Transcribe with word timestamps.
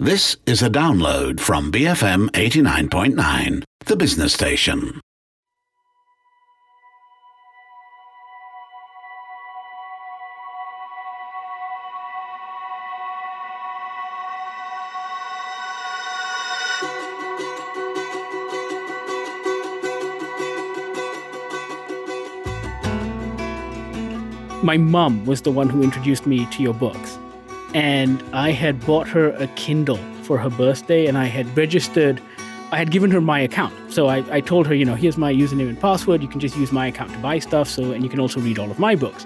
This 0.00 0.36
is 0.46 0.62
a 0.62 0.70
download 0.70 1.40
from 1.40 1.72
BFM 1.72 2.28
89.9, 2.30 3.64
the 3.86 3.96
business 3.96 4.32
station. 4.32 5.00
My 24.62 24.76
mum 24.76 25.26
was 25.26 25.42
the 25.42 25.50
one 25.50 25.68
who 25.68 25.82
introduced 25.82 26.24
me 26.24 26.46
to 26.52 26.62
your 26.62 26.74
books 26.74 27.18
and 27.74 28.22
I 28.32 28.50
had 28.50 28.84
bought 28.86 29.08
her 29.08 29.30
a 29.30 29.46
Kindle 29.48 29.98
for 30.22 30.38
her 30.38 30.50
birthday, 30.50 31.06
and 31.06 31.18
I 31.18 31.24
had 31.24 31.56
registered. 31.56 32.20
I 32.70 32.76
had 32.76 32.90
given 32.90 33.10
her 33.12 33.20
my 33.20 33.40
account, 33.40 33.74
so 33.90 34.08
I, 34.08 34.22
I 34.30 34.40
told 34.40 34.66
her, 34.66 34.74
you 34.74 34.84
know, 34.84 34.94
here's 34.94 35.16
my 35.16 35.32
username 35.32 35.68
and 35.68 35.80
password. 35.80 36.20
You 36.20 36.28
can 36.28 36.40
just 36.40 36.56
use 36.56 36.70
my 36.70 36.88
account 36.88 37.12
to 37.12 37.18
buy 37.18 37.38
stuff. 37.38 37.68
So, 37.68 37.92
and 37.92 38.04
you 38.04 38.10
can 38.10 38.20
also 38.20 38.40
read 38.40 38.58
all 38.58 38.70
of 38.70 38.78
my 38.78 38.94
books. 38.94 39.24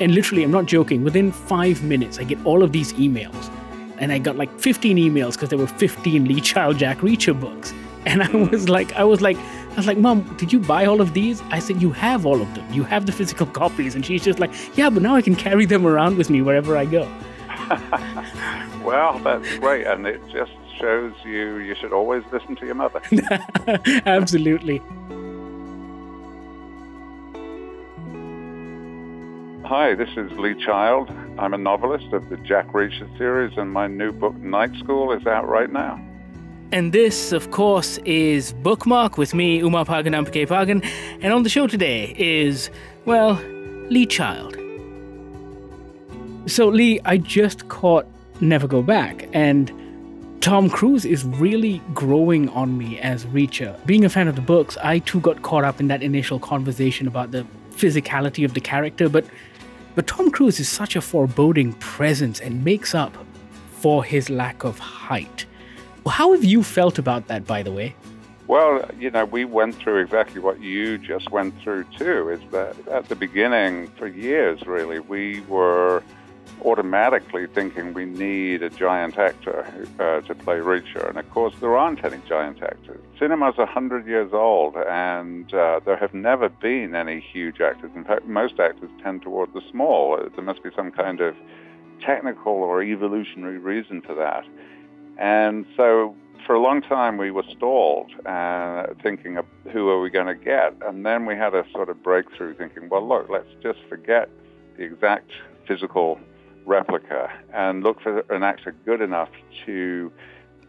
And 0.00 0.14
literally, 0.14 0.44
I'm 0.44 0.52
not 0.52 0.66
joking. 0.66 1.02
Within 1.02 1.32
five 1.32 1.82
minutes, 1.82 2.18
I 2.18 2.24
get 2.24 2.44
all 2.44 2.62
of 2.62 2.72
these 2.72 2.92
emails, 2.94 3.50
and 3.98 4.12
I 4.12 4.18
got 4.18 4.36
like 4.36 4.60
15 4.60 4.96
emails 4.96 5.32
because 5.32 5.48
there 5.48 5.58
were 5.58 5.66
15 5.66 6.24
Lee 6.24 6.40
Child 6.40 6.78
Jack 6.78 6.98
Reacher 6.98 7.38
books. 7.38 7.72
And 8.06 8.22
I 8.22 8.28
was 8.28 8.68
like, 8.68 8.92
I 8.92 9.02
was 9.02 9.22
like, 9.22 9.38
I 9.38 9.76
was 9.76 9.86
like, 9.86 9.96
Mom, 9.96 10.36
did 10.36 10.52
you 10.52 10.60
buy 10.60 10.84
all 10.84 11.00
of 11.00 11.14
these? 11.14 11.42
I 11.50 11.58
said, 11.58 11.80
You 11.80 11.90
have 11.92 12.26
all 12.26 12.40
of 12.40 12.54
them. 12.54 12.70
You 12.70 12.84
have 12.84 13.06
the 13.06 13.12
physical 13.12 13.46
copies. 13.46 13.94
And 13.94 14.04
she's 14.04 14.22
just 14.22 14.38
like, 14.38 14.52
Yeah, 14.76 14.90
but 14.90 15.02
now 15.02 15.16
I 15.16 15.22
can 15.22 15.34
carry 15.34 15.64
them 15.64 15.86
around 15.86 16.18
with 16.18 16.28
me 16.28 16.42
wherever 16.42 16.76
I 16.76 16.84
go. 16.84 17.10
well, 18.82 19.18
that's 19.20 19.58
great, 19.58 19.86
and 19.86 20.06
it 20.06 20.20
just 20.30 20.52
shows 20.78 21.14
you 21.24 21.58
you 21.58 21.74
should 21.74 21.92
always 21.92 22.22
listen 22.32 22.56
to 22.56 22.66
your 22.66 22.74
mother. 22.74 23.00
Absolutely. 24.06 24.82
Hi, 29.64 29.94
this 29.94 30.10
is 30.16 30.30
Lee 30.38 30.54
Child. 30.54 31.10
I'm 31.38 31.54
a 31.54 31.58
novelist 31.58 32.12
of 32.12 32.28
the 32.28 32.36
Jack 32.38 32.68
Reacher 32.68 33.08
series, 33.16 33.56
and 33.56 33.72
my 33.72 33.86
new 33.86 34.12
book, 34.12 34.36
Night 34.36 34.74
School, 34.76 35.12
is 35.12 35.26
out 35.26 35.48
right 35.48 35.72
now. 35.72 36.00
And 36.70 36.92
this, 36.92 37.32
of 37.32 37.50
course, 37.50 37.98
is 38.04 38.52
Bookmark 38.52 39.16
with 39.16 39.32
me, 39.32 39.60
Umapagan 39.60 40.14
Ampikaipakan. 40.14 40.84
And 41.22 41.32
on 41.32 41.44
the 41.44 41.48
show 41.48 41.66
today 41.66 42.14
is, 42.18 42.68
well, 43.06 43.34
Lee 43.88 44.06
Child. 44.06 44.63
So, 46.46 46.68
Lee, 46.68 47.00
I 47.06 47.16
just 47.16 47.68
caught 47.68 48.06
Never 48.40 48.66
Go 48.66 48.82
Back, 48.82 49.28
and 49.32 49.72
Tom 50.42 50.68
Cruise 50.68 51.06
is 51.06 51.24
really 51.24 51.80
growing 51.94 52.50
on 52.50 52.76
me 52.76 53.00
as 53.00 53.24
Reacher. 53.26 53.74
Being 53.86 54.04
a 54.04 54.10
fan 54.10 54.28
of 54.28 54.36
the 54.36 54.42
books, 54.42 54.76
I 54.82 54.98
too 54.98 55.20
got 55.20 55.40
caught 55.40 55.64
up 55.64 55.80
in 55.80 55.88
that 55.88 56.02
initial 56.02 56.38
conversation 56.38 57.06
about 57.06 57.30
the 57.30 57.46
physicality 57.70 58.44
of 58.44 58.52
the 58.52 58.60
character, 58.60 59.08
but 59.08 59.24
but 59.94 60.06
Tom 60.06 60.30
Cruise 60.30 60.60
is 60.60 60.68
such 60.68 60.96
a 60.96 61.00
foreboding 61.00 61.72
presence 61.74 62.40
and 62.40 62.62
makes 62.62 62.94
up 62.94 63.16
for 63.70 64.04
his 64.04 64.28
lack 64.28 64.64
of 64.64 64.78
height. 64.78 65.46
How 66.06 66.32
have 66.32 66.44
you 66.44 66.62
felt 66.62 66.98
about 66.98 67.28
that, 67.28 67.46
by 67.46 67.62
the 67.62 67.72
way? 67.72 67.94
Well, 68.48 68.90
you 68.98 69.10
know, 69.10 69.24
we 69.24 69.46
went 69.46 69.76
through 69.76 70.00
exactly 70.00 70.40
what 70.40 70.60
you 70.60 70.98
just 70.98 71.30
went 71.30 71.58
through 71.62 71.84
too. 71.96 72.28
Is 72.28 72.40
that 72.50 72.76
at 72.88 73.08
the 73.08 73.16
beginning, 73.16 73.88
for 73.96 74.08
years, 74.08 74.66
really, 74.66 74.98
we 74.98 75.40
were 75.42 76.02
automatically 76.64 77.46
thinking 77.46 77.92
we 77.92 78.04
need 78.04 78.62
a 78.62 78.70
giant 78.70 79.18
actor 79.18 79.66
uh, 79.98 80.20
to 80.26 80.34
play 80.34 80.56
Reacher. 80.56 81.08
And 81.08 81.18
of 81.18 81.28
course, 81.30 81.54
there 81.60 81.76
aren't 81.76 82.04
any 82.04 82.18
giant 82.28 82.62
actors. 82.62 83.00
Cinema's 83.18 83.56
100 83.56 84.06
years 84.06 84.32
old, 84.32 84.76
and 84.76 85.52
uh, 85.52 85.80
there 85.84 85.96
have 85.96 86.14
never 86.14 86.48
been 86.48 86.94
any 86.94 87.20
huge 87.20 87.60
actors. 87.60 87.90
In 87.94 88.04
fact, 88.04 88.26
most 88.26 88.58
actors 88.58 88.90
tend 89.02 89.22
toward 89.22 89.52
the 89.52 89.62
small. 89.70 90.18
There 90.34 90.44
must 90.44 90.62
be 90.62 90.70
some 90.74 90.90
kind 90.90 91.20
of 91.20 91.36
technical 92.00 92.52
or 92.52 92.82
evolutionary 92.82 93.58
reason 93.58 94.00
for 94.00 94.14
that. 94.14 94.44
And 95.18 95.66
so 95.76 96.16
for 96.46 96.54
a 96.54 96.60
long 96.60 96.82
time 96.82 97.16
we 97.16 97.30
were 97.30 97.44
stalled 97.56 98.10
uh, 98.26 98.86
thinking 99.02 99.36
of 99.36 99.46
who 99.72 99.88
are 99.88 100.00
we 100.00 100.10
going 100.10 100.26
to 100.26 100.34
get 100.34 100.74
and 100.86 101.04
then 101.06 101.24
we 101.24 101.34
had 101.34 101.54
a 101.54 101.64
sort 101.72 101.88
of 101.88 102.02
breakthrough 102.02 102.54
thinking 102.54 102.88
well 102.88 103.06
look 103.06 103.28
let's 103.30 103.48
just 103.62 103.78
forget 103.88 104.28
the 104.76 104.82
exact 104.82 105.30
physical 105.66 106.18
replica 106.64 107.30
and 107.52 107.82
look 107.82 108.00
for 108.00 108.20
an 108.30 108.42
actor 108.42 108.74
good 108.84 109.00
enough 109.00 109.30
to 109.66 110.12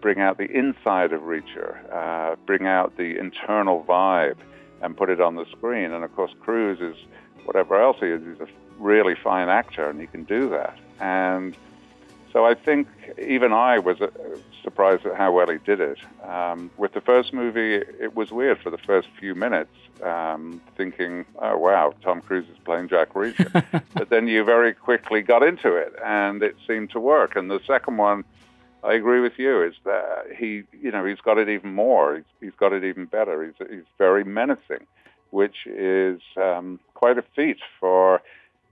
bring 0.01 0.19
out 0.19 0.37
the 0.37 0.45
inside 0.51 1.13
of 1.13 1.21
Reacher, 1.21 1.77
uh, 1.91 2.35
bring 2.45 2.67
out 2.67 2.97
the 2.97 3.17
internal 3.17 3.83
vibe, 3.83 4.37
and 4.81 4.95
put 4.95 5.09
it 5.09 5.19
on 5.19 5.35
the 5.35 5.45
screen. 5.51 5.91
And 5.91 6.03
of 6.03 6.15
course, 6.15 6.31
Cruise 6.41 6.79
is 6.79 6.95
whatever 7.45 7.81
else 7.81 7.97
he 7.99 8.07
is, 8.07 8.21
he's 8.21 8.39
a 8.39 8.47
really 8.77 9.15
fine 9.15 9.49
actor, 9.49 9.89
and 9.89 9.99
he 9.99 10.07
can 10.07 10.23
do 10.23 10.49
that. 10.49 10.77
And 10.99 11.55
so 12.35 12.45
I 12.45 12.53
think 12.53 12.89
even 13.17 13.53
I 13.53 13.79
was 13.79 14.01
uh, 14.01 14.07
surprised 14.61 15.05
at 15.05 15.15
how 15.15 15.31
well 15.31 15.49
he 15.49 15.57
did 15.59 15.79
it. 15.79 15.99
Um, 16.21 16.69
with 16.75 16.91
the 16.91 16.99
first 16.99 17.31
movie, 17.31 17.75
it 17.75 18.13
was 18.13 18.29
weird 18.29 18.59
for 18.59 18.69
the 18.69 18.77
first 18.77 19.07
few 19.17 19.33
minutes, 19.35 19.71
um, 20.03 20.59
thinking, 20.75 21.23
oh, 21.39 21.57
wow, 21.57 21.93
Tom 22.03 22.19
Cruise 22.19 22.45
is 22.49 22.57
playing 22.65 22.89
Jack 22.89 23.13
Reacher. 23.13 23.63
but 23.93 24.09
then 24.09 24.27
you 24.27 24.43
very 24.43 24.73
quickly 24.73 25.21
got 25.21 25.43
into 25.43 25.77
it, 25.77 25.93
and 26.03 26.43
it 26.43 26.57
seemed 26.67 26.89
to 26.89 26.99
work. 26.99 27.37
And 27.37 27.49
the 27.49 27.61
second 27.65 27.95
one, 27.95 28.25
I 28.83 28.95
agree 28.95 29.21
with 29.21 29.39
you, 29.39 29.63
is 29.63 29.75
that 29.85 30.25
he, 30.37 30.63
you 30.73 30.91
know, 30.91 31.05
he's 31.05 31.21
got 31.21 31.37
it 31.37 31.47
even 31.47 31.73
more. 31.73 32.17
He's, 32.17 32.25
he's 32.41 32.59
got 32.59 32.73
it 32.73 32.83
even 32.83 33.05
better. 33.05 33.45
He's, 33.45 33.67
he's 33.69 33.87
very 33.97 34.25
menacing, 34.25 34.85
which 35.29 35.65
is 35.65 36.19
um, 36.35 36.81
quite 36.95 37.17
a 37.17 37.23
feat 37.33 37.59
for 37.79 38.21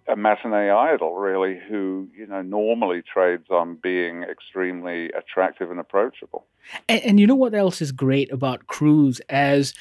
a 0.08 0.16
matinee 0.16 0.70
idol, 0.70 1.16
really, 1.16 1.60
who 1.70 2.08
you 2.16 2.28
know 2.28 2.42
normally 2.42 3.02
trades 3.02 3.48
on 3.50 3.76
being 3.76 4.24
extremely 4.24 5.10
attractive 5.12 5.72
and 5.72 5.80
approachable. 5.80 6.46
And, 6.88 7.02
and, 7.04 7.20
you 7.20 7.28
know 7.28 7.36
what 7.36 7.54
else 7.54 7.82
is 7.82 7.92
great 7.92 8.32
about 8.32 8.68
Cruise 8.68 9.20
as 9.30 9.74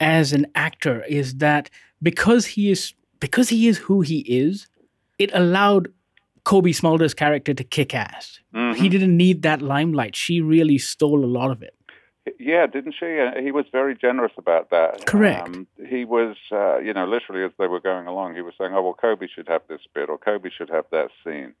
as 0.00 0.32
an 0.32 0.46
actor 0.54 1.02
is 1.04 1.36
that 1.36 1.70
because 2.02 2.46
he 2.46 2.70
is 2.70 2.94
because 3.20 3.48
he 3.48 3.68
is 3.68 3.78
who 3.78 4.00
he 4.00 4.20
is, 4.20 4.68
it 5.18 5.30
allowed 5.32 5.88
Cobie 6.44 6.72
Smulders' 6.72 7.16
character 7.16 7.54
to 7.54 7.64
kick 7.64 7.94
ass. 7.94 8.40
Mm-hmm. 8.54 8.80
He 8.80 8.88
didn't 8.88 9.16
need 9.16 9.42
that 9.42 9.62
limelight. 9.62 10.14
She 10.14 10.40
really 10.40 10.78
stole 10.78 11.24
a 11.24 11.26
lot 11.26 11.50
of 11.50 11.62
it. 11.62 11.74
Yeah, 12.38 12.66
didn't 12.66 12.94
she? 12.98 13.18
He 13.42 13.50
was 13.50 13.66
very 13.70 13.94
generous 13.94 14.32
about 14.38 14.70
that. 14.70 15.04
Correct. 15.04 15.46
Um, 15.46 15.66
he 15.86 16.06
was, 16.06 16.36
uh, 16.50 16.78
you 16.78 16.94
know, 16.94 17.06
literally 17.06 17.44
as 17.44 17.50
they 17.58 17.66
were 17.66 17.80
going 17.80 18.06
along, 18.06 18.34
he 18.34 18.40
was 18.40 18.54
saying, 18.56 18.72
"Oh 18.74 18.82
well, 18.82 18.94
Cobie 18.94 19.28
should 19.28 19.48
have 19.48 19.62
this 19.68 19.82
bit, 19.92 20.08
or 20.08 20.16
Cobie 20.16 20.50
should 20.50 20.70
have 20.70 20.86
that 20.90 21.10
scene," 21.22 21.52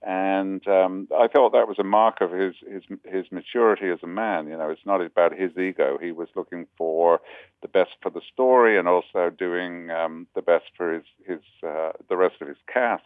and 0.00 0.66
um, 0.68 1.08
I 1.16 1.26
thought 1.26 1.52
that 1.52 1.66
was 1.66 1.80
a 1.80 1.84
mark 1.84 2.20
of 2.20 2.30
his 2.30 2.54
his 2.70 2.84
his 3.04 3.32
maturity 3.32 3.88
as 3.88 3.98
a 4.04 4.06
man. 4.06 4.46
You 4.46 4.56
know, 4.56 4.70
it's 4.70 4.86
not 4.86 5.00
about 5.00 5.32
his 5.36 5.56
ego. 5.56 5.98
He 6.00 6.12
was 6.12 6.28
looking 6.36 6.68
for 6.76 7.20
the 7.60 7.68
best 7.68 7.96
for 8.00 8.10
the 8.10 8.22
story, 8.32 8.78
and 8.78 8.86
also 8.86 9.28
doing 9.28 9.90
um, 9.90 10.28
the 10.36 10.42
best 10.42 10.66
for 10.76 10.94
his 10.94 11.04
his 11.26 11.40
uh, 11.66 11.92
the 12.08 12.16
rest 12.16 12.36
of 12.40 12.46
his 12.46 12.58
cast. 12.72 13.02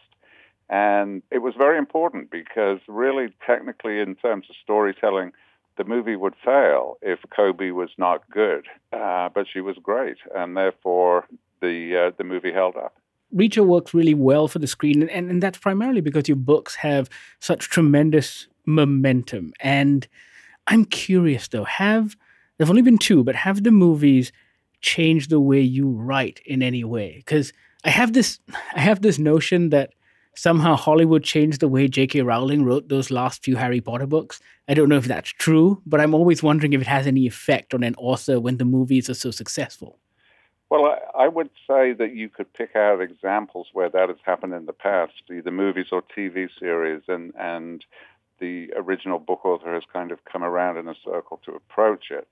And 0.69 1.23
it 1.31 1.39
was 1.39 1.55
very 1.57 1.77
important 1.77 2.29
because, 2.29 2.79
really, 2.87 3.29
technically, 3.45 4.01
in 4.01 4.15
terms 4.15 4.47
of 4.49 4.55
storytelling 4.61 5.31
the 5.77 5.83
movie 5.83 6.15
would 6.15 6.35
fail 6.43 6.97
if 7.01 7.19
Cobie 7.35 7.71
was 7.71 7.89
not 7.97 8.29
good, 8.29 8.65
uh, 8.93 9.29
but 9.33 9.45
she 9.51 9.61
was 9.61 9.77
great, 9.81 10.17
and 10.35 10.57
therefore 10.57 11.25
the 11.61 12.07
uh, 12.07 12.11
the 12.17 12.23
movie 12.23 12.51
held 12.51 12.75
up. 12.75 12.95
Reacher 13.35 13.65
works 13.65 13.93
really 13.93 14.13
well 14.13 14.47
for 14.47 14.59
the 14.59 14.67
screen, 14.67 15.03
and, 15.09 15.29
and 15.29 15.43
that's 15.43 15.57
primarily 15.57 16.01
because 16.01 16.27
your 16.27 16.37
books 16.37 16.75
have 16.75 17.09
such 17.39 17.69
tremendous 17.69 18.47
momentum. 18.65 19.53
And 19.59 20.07
I'm 20.67 20.85
curious 20.85 21.47
though, 21.47 21.65
have 21.65 22.15
there've 22.57 22.69
only 22.69 22.81
been 22.81 22.97
two, 22.97 23.23
but 23.23 23.35
have 23.35 23.63
the 23.63 23.71
movies 23.71 24.31
changed 24.81 25.29
the 25.29 25.39
way 25.39 25.61
you 25.61 25.89
write 25.89 26.41
in 26.45 26.61
any 26.61 26.83
way? 26.83 27.15
Because 27.17 27.53
I 27.83 27.89
have 27.89 28.13
this 28.13 28.39
I 28.73 28.81
have 28.81 29.01
this 29.01 29.19
notion 29.19 29.69
that 29.69 29.93
somehow 30.37 30.75
Hollywood 30.75 31.23
changed 31.23 31.59
the 31.59 31.67
way 31.67 31.87
J.K. 31.87 32.21
Rowling 32.21 32.63
wrote 32.63 32.89
those 32.89 33.11
last 33.11 33.43
few 33.43 33.55
Harry 33.55 33.81
Potter 33.81 34.05
books. 34.05 34.39
I 34.67 34.73
don't 34.73 34.89
know 34.89 34.97
if 34.97 35.05
that's 35.05 35.29
true, 35.29 35.81
but 35.85 35.99
I'm 35.99 36.13
always 36.13 36.43
wondering 36.43 36.73
if 36.73 36.81
it 36.81 36.87
has 36.87 37.07
any 37.07 37.25
effect 37.25 37.73
on 37.73 37.83
an 37.83 37.95
author 37.97 38.39
when 38.39 38.57
the 38.57 38.65
movies 38.65 39.09
are 39.09 39.15
so 39.15 39.31
successful. 39.31 39.99
Well, 40.69 40.85
I, 40.85 41.23
I 41.23 41.27
would 41.27 41.49
say 41.67 41.93
that 41.93 42.13
you 42.13 42.29
could 42.29 42.51
pick 42.53 42.75
out 42.75 43.01
examples 43.01 43.67
where 43.73 43.89
that 43.89 44.09
has 44.09 44.17
happened 44.23 44.53
in 44.53 44.65
the 44.65 44.73
past, 44.73 45.13
either 45.31 45.51
movies 45.51 45.87
or 45.91 46.03
TV 46.15 46.49
series, 46.59 47.03
and, 47.07 47.33
and 47.39 47.83
the 48.39 48.71
original 48.75 49.19
book 49.19 49.45
author 49.45 49.73
has 49.73 49.83
kind 49.91 50.11
of 50.11 50.23
come 50.25 50.43
around 50.43 50.77
in 50.77 50.87
a 50.87 50.95
circle 51.03 51.39
to 51.45 51.53
approach 51.53 52.05
it. 52.11 52.27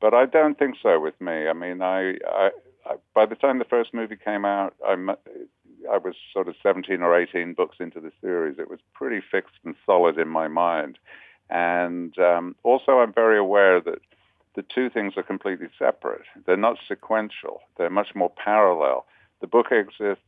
But 0.00 0.14
I 0.14 0.26
don't 0.26 0.58
think 0.58 0.76
so 0.82 1.00
with 1.00 1.18
me. 1.20 1.48
I 1.48 1.52
mean, 1.52 1.82
I, 1.82 2.14
I, 2.26 2.50
I 2.86 2.94
by 3.14 3.26
the 3.26 3.34
time 3.34 3.58
the 3.58 3.64
first 3.64 3.94
movie 3.94 4.16
came 4.16 4.44
out, 4.44 4.74
I, 4.84 4.94
I 5.90 5.98
was 5.98 6.14
sort 6.32 6.48
of 6.48 6.54
17 6.62 7.02
or 7.02 7.18
18 7.18 7.54
books 7.54 7.76
into 7.80 8.00
the 8.00 8.12
series. 8.20 8.58
It 8.58 8.70
was 8.70 8.80
pretty 8.94 9.20
fixed 9.30 9.54
and 9.64 9.74
solid 9.84 10.18
in 10.18 10.28
my 10.28 10.48
mind. 10.48 10.98
And 11.50 12.18
um, 12.18 12.56
also, 12.62 12.98
I'm 12.98 13.12
very 13.12 13.38
aware 13.38 13.80
that 13.80 14.00
the 14.56 14.62
two 14.62 14.90
things 14.90 15.14
are 15.16 15.22
completely 15.22 15.68
separate. 15.78 16.24
They're 16.46 16.56
not 16.56 16.78
sequential, 16.88 17.60
they're 17.76 17.90
much 17.90 18.14
more 18.14 18.30
parallel. 18.30 19.06
The 19.40 19.46
book 19.46 19.66
exists 19.70 20.22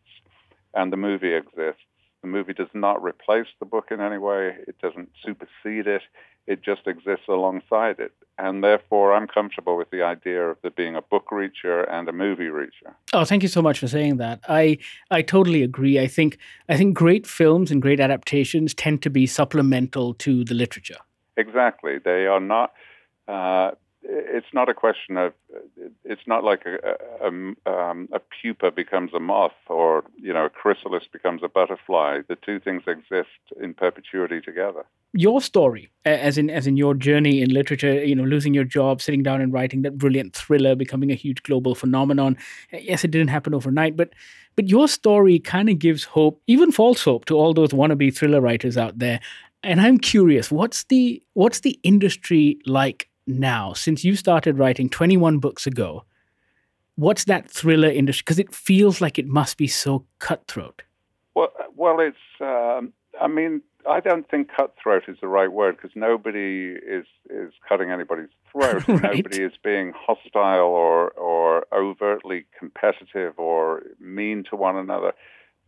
and 0.74 0.92
the 0.92 0.96
movie 0.96 1.34
exists. 1.34 1.82
The 2.22 2.28
movie 2.28 2.52
does 2.52 2.68
not 2.74 3.02
replace 3.02 3.46
the 3.60 3.66
book 3.66 3.86
in 3.90 4.00
any 4.00 4.18
way, 4.18 4.56
it 4.66 4.78
doesn't 4.80 5.10
supersede 5.24 5.86
it, 5.86 6.02
it 6.48 6.62
just 6.62 6.86
exists 6.86 7.28
alongside 7.28 8.00
it. 8.00 8.12
And 8.38 8.64
therefore, 8.64 9.14
I'm 9.14 9.26
comfortable 9.26 9.76
with 9.76 9.90
the 9.90 10.02
idea 10.02 10.50
of 10.50 10.56
there 10.62 10.70
being 10.70 10.96
a 10.96 11.02
book 11.02 11.26
reacher 11.30 11.90
and 11.92 12.08
a 12.08 12.12
movie 12.12 12.44
reacher. 12.44 12.94
Oh, 13.12 13.24
thank 13.24 13.42
you 13.42 13.48
so 13.48 13.60
much 13.60 13.78
for 13.78 13.88
saying 13.88 14.16
that. 14.16 14.40
I 14.48 14.78
I 15.10 15.22
totally 15.22 15.62
agree. 15.62 15.98
I 15.98 16.06
think 16.06 16.38
I 16.68 16.76
think 16.76 16.96
great 16.96 17.26
films 17.26 17.70
and 17.70 17.82
great 17.82 18.00
adaptations 18.00 18.74
tend 18.74 19.02
to 19.02 19.10
be 19.10 19.26
supplemental 19.26 20.14
to 20.14 20.44
the 20.44 20.54
literature. 20.54 20.98
Exactly. 21.36 21.98
They 21.98 22.26
are 22.26 22.40
not. 22.40 22.72
Uh, 23.26 23.72
it's 24.10 24.46
not 24.54 24.68
a 24.68 24.74
question 24.74 25.18
of. 25.18 25.34
It's 26.04 26.26
not 26.26 26.42
like 26.42 26.64
a, 26.64 26.96
a, 27.22 27.26
um, 27.26 28.08
a, 28.12 28.20
pupa 28.20 28.70
becomes 28.70 29.12
a 29.14 29.20
moth, 29.20 29.52
or 29.66 30.04
you 30.16 30.32
know, 30.32 30.46
a 30.46 30.50
chrysalis 30.50 31.04
becomes 31.12 31.42
a 31.42 31.48
butterfly. 31.48 32.20
The 32.26 32.36
two 32.36 32.58
things 32.58 32.82
exist 32.86 33.28
in 33.62 33.74
perpetuity 33.74 34.40
together. 34.40 34.86
Your 35.12 35.42
story, 35.42 35.90
as 36.06 36.38
in 36.38 36.48
as 36.48 36.66
in 36.66 36.78
your 36.78 36.94
journey 36.94 37.42
in 37.42 37.50
literature, 37.52 38.02
you 38.02 38.14
know, 38.14 38.24
losing 38.24 38.54
your 38.54 38.64
job, 38.64 39.02
sitting 39.02 39.22
down 39.22 39.42
and 39.42 39.52
writing 39.52 39.82
that 39.82 39.98
brilliant 39.98 40.34
thriller, 40.34 40.74
becoming 40.74 41.10
a 41.10 41.14
huge 41.14 41.42
global 41.42 41.74
phenomenon. 41.74 42.36
Yes, 42.72 43.04
it 43.04 43.10
didn't 43.10 43.28
happen 43.28 43.54
overnight, 43.54 43.96
but 43.96 44.14
but 44.56 44.68
your 44.68 44.88
story 44.88 45.38
kind 45.38 45.68
of 45.68 45.78
gives 45.78 46.04
hope, 46.04 46.42
even 46.46 46.72
false 46.72 47.04
hope, 47.04 47.26
to 47.26 47.34
all 47.34 47.52
those 47.52 47.70
wannabe 47.70 48.16
thriller 48.16 48.40
writers 48.40 48.76
out 48.76 48.98
there 48.98 49.20
and 49.62 49.80
I'm 49.80 49.98
curious, 49.98 50.50
what's 50.50 50.84
the 50.84 51.22
what's 51.34 51.60
the 51.60 51.78
industry 51.82 52.58
like 52.66 53.07
now 53.28 53.72
since 53.72 54.04
you 54.04 54.16
started 54.16 54.58
writing 54.58 54.88
21 54.88 55.38
books 55.38 55.66
ago? 55.66 56.04
What's 56.96 57.24
that 57.24 57.48
thriller 57.48 57.88
industry? 57.88 58.22
Because 58.24 58.38
it 58.38 58.54
feels 58.54 59.00
like 59.00 59.18
it 59.18 59.26
must 59.26 59.56
be 59.56 59.68
so 59.68 60.04
cutthroat. 60.18 60.82
Well, 61.34 61.52
well, 61.76 62.00
it's. 62.00 62.16
Um, 62.40 62.92
I 63.20 63.28
mean, 63.28 63.62
I 63.88 64.00
don't 64.00 64.28
think 64.28 64.50
cutthroat 64.56 65.04
is 65.06 65.16
the 65.20 65.28
right 65.28 65.52
word 65.52 65.76
because 65.76 65.92
nobody 65.94 66.74
is 66.74 67.06
is 67.30 67.52
cutting 67.68 67.90
anybody's 67.90 68.30
throat. 68.50 68.82
right. 68.88 69.16
Nobody 69.16 69.44
is 69.44 69.52
being 69.62 69.92
hostile 69.94 70.66
or 70.66 71.10
or 71.10 71.66
overtly 71.72 72.46
competitive 72.58 73.38
or 73.38 73.82
mean 74.00 74.42
to 74.50 74.56
one 74.56 74.76
another 74.76 75.12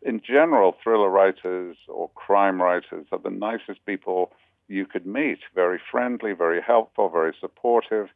in 0.03 0.21
general, 0.27 0.77
thriller 0.83 1.11
writers 1.11 1.77
or 1.89 2.11
crime 2.15 2.61
writers 2.61 3.07
are 3.13 3.19
the 3.19 3.31
nicest 3.31 3.85
people 3.85 4.33
you 4.71 4.87
could 4.87 5.05
meet. 5.05 5.41
Very 5.55 5.81
friendly, 5.91 6.33
very 6.33 6.63
helpful, 6.63 7.09
very 7.09 7.35
supportive. 7.41 8.09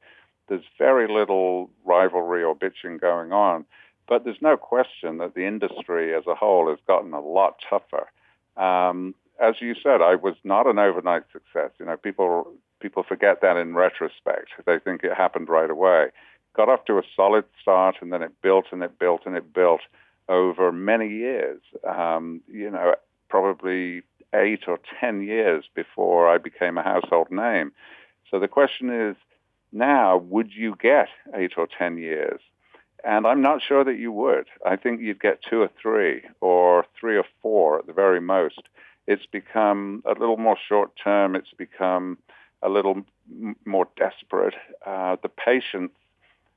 There's 0.48 0.64
very 0.78 1.12
little 1.12 1.68
rivalry 1.84 2.42
or 2.42 2.54
bitching 2.54 3.00
going 3.00 3.32
on. 3.32 3.64
But 4.06 4.24
there's 4.24 4.40
no 4.40 4.56
question 4.56 5.18
that 5.18 5.34
the 5.34 5.46
industry 5.46 6.14
as 6.14 6.26
a 6.26 6.34
whole 6.34 6.68
has 6.68 6.78
gotten 6.86 7.12
a 7.12 7.20
lot 7.20 7.56
tougher. 7.68 8.08
Um, 8.56 9.14
as 9.40 9.56
you 9.60 9.74
said, 9.74 10.00
I 10.00 10.14
was 10.14 10.36
not 10.44 10.66
an 10.66 10.78
overnight 10.78 11.24
success. 11.32 11.70
You 11.80 11.86
know, 11.86 11.96
people 11.96 12.52
people 12.80 13.02
forget 13.02 13.40
that 13.40 13.56
in 13.56 13.74
retrospect. 13.74 14.50
They 14.66 14.78
think 14.78 15.02
it 15.02 15.14
happened 15.14 15.48
right 15.48 15.70
away. 15.70 16.10
Got 16.54 16.68
off 16.68 16.84
to 16.84 16.98
a 16.98 17.02
solid 17.16 17.44
start, 17.60 17.96
and 18.00 18.12
then 18.12 18.22
it 18.22 18.30
built 18.42 18.66
and 18.70 18.82
it 18.82 18.98
built 18.98 19.22
and 19.26 19.36
it 19.36 19.52
built 19.52 19.80
over 20.28 20.70
many 20.70 21.08
years. 21.08 21.60
Um, 21.88 22.42
you 22.46 22.70
know, 22.70 22.94
probably 23.28 24.02
eight 24.34 24.64
or 24.66 24.78
ten 25.00 25.22
years 25.22 25.64
before 25.75 26.28
I 26.28 26.38
became 26.38 26.76
a 26.78 26.82
household 26.82 27.31
name. 27.31 27.72
So 28.31 28.38
the 28.38 28.48
question 28.48 28.90
is 28.90 29.16
now, 29.72 30.16
would 30.16 30.52
you 30.52 30.76
get 30.81 31.08
eight 31.34 31.52
or 31.56 31.66
ten 31.66 31.98
years? 31.98 32.40
And 33.04 33.26
I'm 33.26 33.42
not 33.42 33.60
sure 33.62 33.84
that 33.84 33.98
you 33.98 34.10
would. 34.12 34.46
I 34.64 34.76
think 34.76 35.00
you'd 35.00 35.20
get 35.20 35.42
two 35.42 35.60
or 35.60 35.70
three, 35.81 36.22
or 36.40 36.86
three 36.98 37.19
or 37.19 37.25
four 37.42 37.78
at 37.78 37.86
the 37.86 37.92
very 37.92 38.20
most. 38.20 38.62
It's 39.06 39.26
become 39.26 40.02
a 40.06 40.19
little 40.19 40.38
more 40.38 40.56
short 40.69 40.92
term. 41.02 41.37
It's 41.37 41.52
become 41.56 42.16
a 42.62 42.70
little 42.70 43.02
m- 43.30 43.56
more 43.66 43.87
desperate. 43.96 44.54
Uh, 44.87 45.16
the 45.22 45.28
patience 45.28 45.92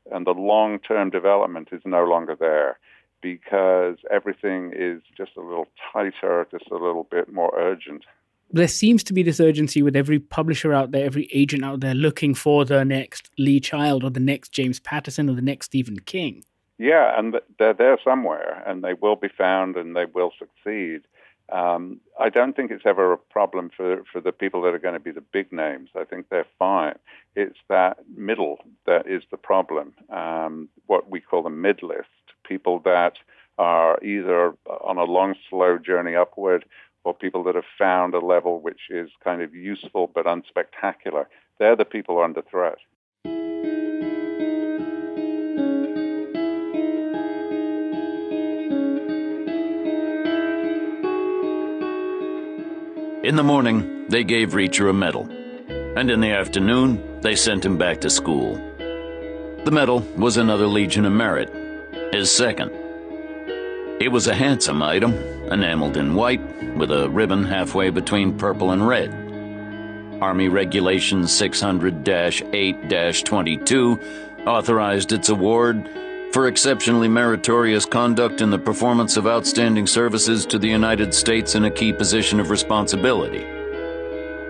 and 0.09 0.25
the 0.25 0.31
long 0.31 0.79
term 0.79 1.09
development 1.09 1.69
is 1.73 1.81
no 1.83 2.05
longer 2.05 2.35
there 2.39 2.79
because 3.21 3.97
everything 4.11 4.73
is 4.75 5.01
just 5.15 5.31
a 5.37 5.41
little 5.41 5.67
tighter, 5.91 6.47
just 6.51 6.69
a 6.71 6.75
little 6.75 7.07
bit 7.09 7.31
more 7.31 7.51
urgent. 7.57 8.05
There 8.49 8.67
seems 8.67 9.03
to 9.05 9.13
be 9.13 9.23
this 9.23 9.39
urgency 9.39 9.81
with 9.81 9.95
every 9.95 10.19
publisher 10.19 10.73
out 10.73 10.91
there, 10.91 11.05
every 11.05 11.29
agent 11.33 11.65
out 11.65 11.81
there 11.81 11.93
looking 11.93 12.33
for 12.33 12.63
the 12.63 12.85
next 12.85 13.29
Lee 13.37 13.59
Child 13.59 14.03
or 14.03 14.09
the 14.09 14.21
next 14.21 14.53
James 14.53 14.79
Patterson 14.79 15.29
or 15.29 15.35
the 15.35 15.41
next 15.41 15.65
Stephen 15.65 15.99
King. 15.99 16.43
Yeah, 16.77 17.17
and 17.17 17.35
they're 17.59 17.73
there 17.73 17.97
somewhere, 18.03 18.63
and 18.65 18.83
they 18.83 18.93
will 18.93 19.15
be 19.15 19.29
found 19.29 19.75
and 19.75 19.95
they 19.95 20.05
will 20.05 20.31
succeed. 20.37 21.01
Um, 21.51 21.99
I 22.19 22.29
don't 22.29 22.55
think 22.55 22.71
it's 22.71 22.85
ever 22.85 23.13
a 23.13 23.17
problem 23.17 23.71
for, 23.75 24.03
for 24.11 24.21
the 24.21 24.31
people 24.31 24.61
that 24.63 24.73
are 24.73 24.79
going 24.79 24.93
to 24.93 24.99
be 24.99 25.11
the 25.11 25.21
big 25.21 25.51
names. 25.51 25.89
I 25.95 26.03
think 26.03 26.27
they're 26.29 26.45
fine. 26.59 26.95
It's 27.35 27.57
that 27.69 27.97
middle 28.15 28.59
that 28.85 29.07
is 29.07 29.23
the 29.31 29.37
problem, 29.37 29.93
um, 30.09 30.69
what 30.87 31.09
we 31.09 31.19
call 31.19 31.43
the 31.43 31.49
mid 31.49 31.83
list 31.83 32.07
people 32.47 32.79
that 32.85 33.13
are 33.57 34.01
either 34.03 34.53
on 34.65 34.97
a 34.97 35.03
long, 35.03 35.35
slow 35.49 35.77
journey 35.77 36.15
upward 36.15 36.65
or 37.03 37.13
people 37.13 37.43
that 37.43 37.55
have 37.55 37.63
found 37.77 38.13
a 38.13 38.19
level 38.19 38.59
which 38.59 38.89
is 38.89 39.09
kind 39.23 39.41
of 39.41 39.55
useful 39.55 40.11
but 40.13 40.25
unspectacular. 40.25 41.25
They're 41.57 41.75
the 41.75 41.85
people 41.85 42.19
under 42.21 42.41
threat. 42.41 42.77
In 53.23 53.35
the 53.35 53.43
morning, 53.43 54.07
they 54.07 54.23
gave 54.23 54.51
Reacher 54.51 54.89
a 54.89 54.93
medal, 54.93 55.27
and 55.97 56.09
in 56.09 56.21
the 56.21 56.31
afternoon, 56.31 57.19
they 57.19 57.35
sent 57.35 57.65
him 57.65 57.77
back 57.77 57.99
to 58.01 58.09
school. 58.09 58.55
The 59.65 59.71
medal 59.71 59.99
was 60.15 60.37
another 60.37 60.65
Legion 60.65 61.03
of 61.03 61.11
Merit, 61.11 61.51
his 62.11 62.31
second. 62.31 62.71
It 63.99 64.11
was 64.11 64.27
a 64.27 64.35
handsome 64.35 64.81
item, 64.81 65.13
enameled 65.51 65.97
in 65.97 66.15
white, 66.15 66.41
with 66.75 66.91
a 66.91 67.09
ribbon 67.09 67.43
halfway 67.43 67.89
between 67.89 68.37
purple 68.37 68.71
and 68.71 68.87
red. 68.87 69.11
Army 70.21 70.47
Regulation 70.49 71.27
600 71.27 72.07
8 72.07 73.23
22 73.25 73.99
authorized 74.45 75.11
its 75.11 75.29
award 75.29 75.89
for 76.31 76.47
exceptionally 76.47 77.07
meritorious 77.07 77.85
conduct 77.85 78.41
in 78.41 78.49
the 78.49 78.59
performance 78.59 79.17
of 79.17 79.27
outstanding 79.27 79.87
services 79.87 80.45
to 80.45 80.59
the 80.59 80.67
United 80.67 81.13
States 81.13 81.55
in 81.55 81.65
a 81.65 81.71
key 81.71 81.93
position 81.93 82.39
of 82.39 82.49
responsibility, 82.49 83.43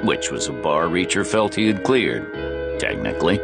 which 0.03 0.31
was 0.31 0.47
a 0.47 0.53
bar 0.53 0.85
Reacher 0.85 1.25
felt 1.25 1.55
he 1.55 1.67
had 1.67 1.83
cleared, 1.83 2.79
technically. 2.79 3.37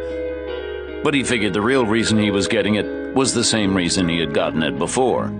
But 1.02 1.14
he 1.14 1.22
figured 1.22 1.52
the 1.52 1.62
real 1.62 1.86
reason 1.86 2.18
he 2.18 2.30
was 2.30 2.48
getting 2.48 2.74
it 2.76 2.86
was 3.14 3.32
the 3.32 3.44
same 3.44 3.76
reason 3.76 4.08
he 4.08 4.18
had 4.18 4.34
gotten 4.34 4.62
it 4.64 4.76
before. 4.76 5.32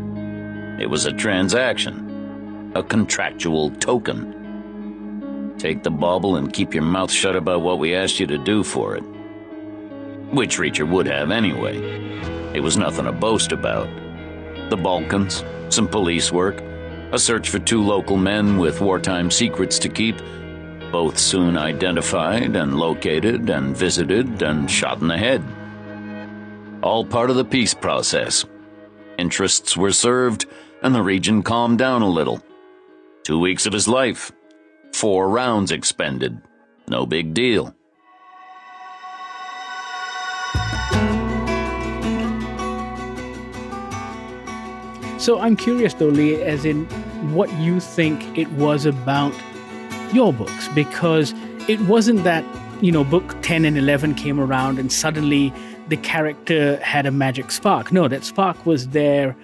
It 0.79 0.89
was 0.89 1.07
a 1.07 1.13
transaction, 1.13 2.71
a 2.77 2.85
contractual 2.85 3.71
token. 3.71 5.55
Take 5.59 5.83
the 5.83 5.91
bauble 5.91 6.37
and 6.37 6.53
keep 6.53 6.73
your 6.73 6.85
mouth 6.85 7.11
shut 7.11 7.35
about 7.35 7.63
what 7.63 7.81
we 7.81 7.97
asked 7.97 8.21
you 8.21 8.29
to 8.29 8.39
do 8.39 8.63
for 8.63 8.95
it. 8.95 9.03
Which 10.31 10.59
Reacher 10.59 10.89
would 10.89 11.07
have 11.09 11.33
anyway. 11.33 11.79
It 12.55 12.61
was 12.61 12.77
nothing 12.77 13.07
to 13.07 13.13
boast 13.13 13.51
about. 13.51 13.89
The 14.71 14.77
Balkans, 14.77 15.43
some 15.69 15.89
police 15.89 16.31
work, 16.31 16.63
a 17.11 17.19
search 17.19 17.49
for 17.49 17.59
two 17.59 17.83
local 17.83 18.17
men 18.17 18.57
with 18.59 18.81
wartime 18.81 19.33
secrets 19.33 19.81
to 19.81 19.89
keep, 19.89 20.17
both 20.93 21.19
soon 21.19 21.59
identified 21.59 22.55
and 22.55 22.79
located 22.79 23.51
and 23.51 23.77
visited 23.77 24.43
and 24.43 24.71
shot 24.71 25.01
in 25.01 25.09
the 25.09 25.19
head 25.19 25.43
all 26.85 27.03
part 27.03 27.31
of 27.31 27.37
the 27.37 27.45
peace 27.45 27.73
process. 27.73 28.45
Interests 29.17 29.75
were 29.75 29.91
served, 29.91 30.45
and 30.83 30.95
the 30.95 31.03
region 31.03 31.43
calmed 31.43 31.79
down 31.79 32.03
a 32.03 32.09
little. 32.09 32.43
Two 33.23 33.41
weeks 33.41 33.65
of 33.65 33.73
his 33.73 33.89
life, 33.89 34.31
four 34.93 35.31
rounds 35.31 35.73
expended. 35.73 36.39
No 36.87 37.07
big 37.07 37.33
deal. 37.33 37.75
So 45.17 45.41
I'm 45.41 45.57
curious 45.57 45.95
though, 45.95 46.09
Lee, 46.09 46.43
as 46.43 46.67
in 46.67 46.85
what 47.33 47.51
you 47.55 47.81
think 47.81 48.37
it 48.37 48.51
was 48.53 48.85
about 48.85 49.33
your 50.13 50.35
books, 50.35 50.69
because 50.75 51.33
it 51.67 51.81
wasn't 51.81 52.25
that, 52.25 52.45
you 52.83 52.93
know, 52.93 53.05
book 53.05 53.35
10 53.41 53.65
and 53.65 53.79
11 53.79 54.17
came 54.17 54.39
around 54.39 54.79
and 54.79 54.93
suddenly 54.93 55.51
the 55.89 55.97
character 55.99 56.77
had 56.79 57.07
a 57.07 57.11
magic 57.11 57.51
spark. 57.51 57.93
No, 57.93 58.09
that 58.09 58.25
spark 58.25 58.65
was 58.67 58.89
there 58.89 59.37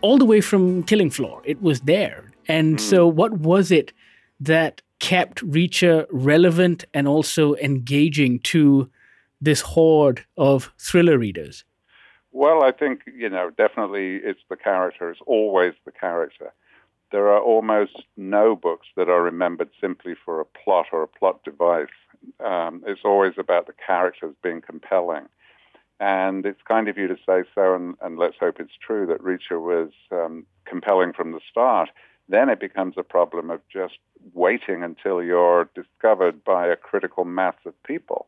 all 0.00 0.18
the 0.18 0.24
way 0.24 0.40
from 0.40 0.82
Killing 0.84 1.10
Floor. 1.10 1.42
It 1.44 1.62
was 1.62 1.80
there. 1.82 2.24
And 2.48 2.80
so, 2.80 3.06
what 3.06 3.32
was 3.32 3.70
it 3.70 3.92
that 4.40 4.82
kept 4.98 5.44
Reacher 5.48 6.06
relevant 6.10 6.84
and 6.92 7.06
also 7.06 7.54
engaging 7.56 8.40
to 8.40 8.90
this 9.40 9.60
horde 9.60 10.24
of 10.36 10.72
thriller 10.78 11.18
readers? 11.18 11.64
Well, 12.32 12.64
I 12.64 12.72
think, 12.72 13.02
you 13.14 13.28
know, 13.28 13.50
definitely 13.50 14.16
it's 14.16 14.40
the 14.48 14.56
character, 14.56 15.10
it's 15.10 15.20
always 15.26 15.74
the 15.84 15.92
character. 15.92 16.52
There 17.10 17.28
are 17.28 17.40
almost 17.40 18.04
no 18.16 18.56
books 18.56 18.86
that 18.96 19.10
are 19.10 19.22
remembered 19.22 19.68
simply 19.80 20.14
for 20.24 20.40
a 20.40 20.46
plot 20.46 20.86
or 20.92 21.02
a 21.02 21.08
plot 21.08 21.44
device. 21.44 21.88
Um, 22.40 22.82
it's 22.86 23.02
always 23.04 23.34
about 23.36 23.66
the 23.66 23.74
characters 23.86 24.34
being 24.42 24.62
compelling. 24.62 25.28
And 26.02 26.44
it's 26.44 26.60
kind 26.66 26.88
of 26.88 26.98
you 26.98 27.06
to 27.06 27.16
say 27.24 27.44
so, 27.54 27.74
and, 27.74 27.94
and 28.02 28.18
let's 28.18 28.36
hope 28.40 28.58
it's 28.58 28.76
true 28.84 29.06
that 29.06 29.22
Reacher 29.22 29.60
was 29.60 29.92
um, 30.10 30.44
compelling 30.64 31.12
from 31.12 31.30
the 31.30 31.40
start. 31.48 31.90
Then 32.28 32.48
it 32.48 32.58
becomes 32.58 32.94
a 32.96 33.02
problem 33.04 33.50
of 33.50 33.60
just 33.72 33.98
waiting 34.34 34.82
until 34.82 35.22
you're 35.22 35.70
discovered 35.76 36.42
by 36.42 36.66
a 36.66 36.76
critical 36.76 37.24
mass 37.24 37.54
of 37.64 37.80
people 37.84 38.26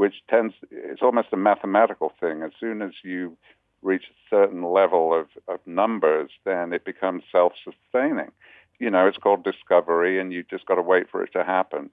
which 0.00 0.22
tends, 0.30 0.54
it's 0.70 1.02
almost 1.02 1.28
a 1.30 1.36
mathematical 1.36 2.10
thing. 2.18 2.42
As 2.42 2.52
soon 2.58 2.80
as 2.80 2.92
you 3.04 3.36
reach 3.82 4.04
a 4.04 4.34
certain 4.34 4.62
level 4.62 5.12
of, 5.12 5.26
of 5.46 5.60
numbers, 5.66 6.30
then 6.46 6.72
it 6.72 6.86
becomes 6.86 7.22
self 7.30 7.52
sustaining. 7.62 8.30
You 8.78 8.88
know, 8.88 9.06
it's 9.06 9.18
called 9.18 9.44
discovery, 9.44 10.18
and 10.18 10.32
you 10.32 10.42
just 10.42 10.64
got 10.64 10.76
to 10.76 10.82
wait 10.82 11.10
for 11.10 11.22
it 11.22 11.34
to 11.34 11.44
happen. 11.44 11.90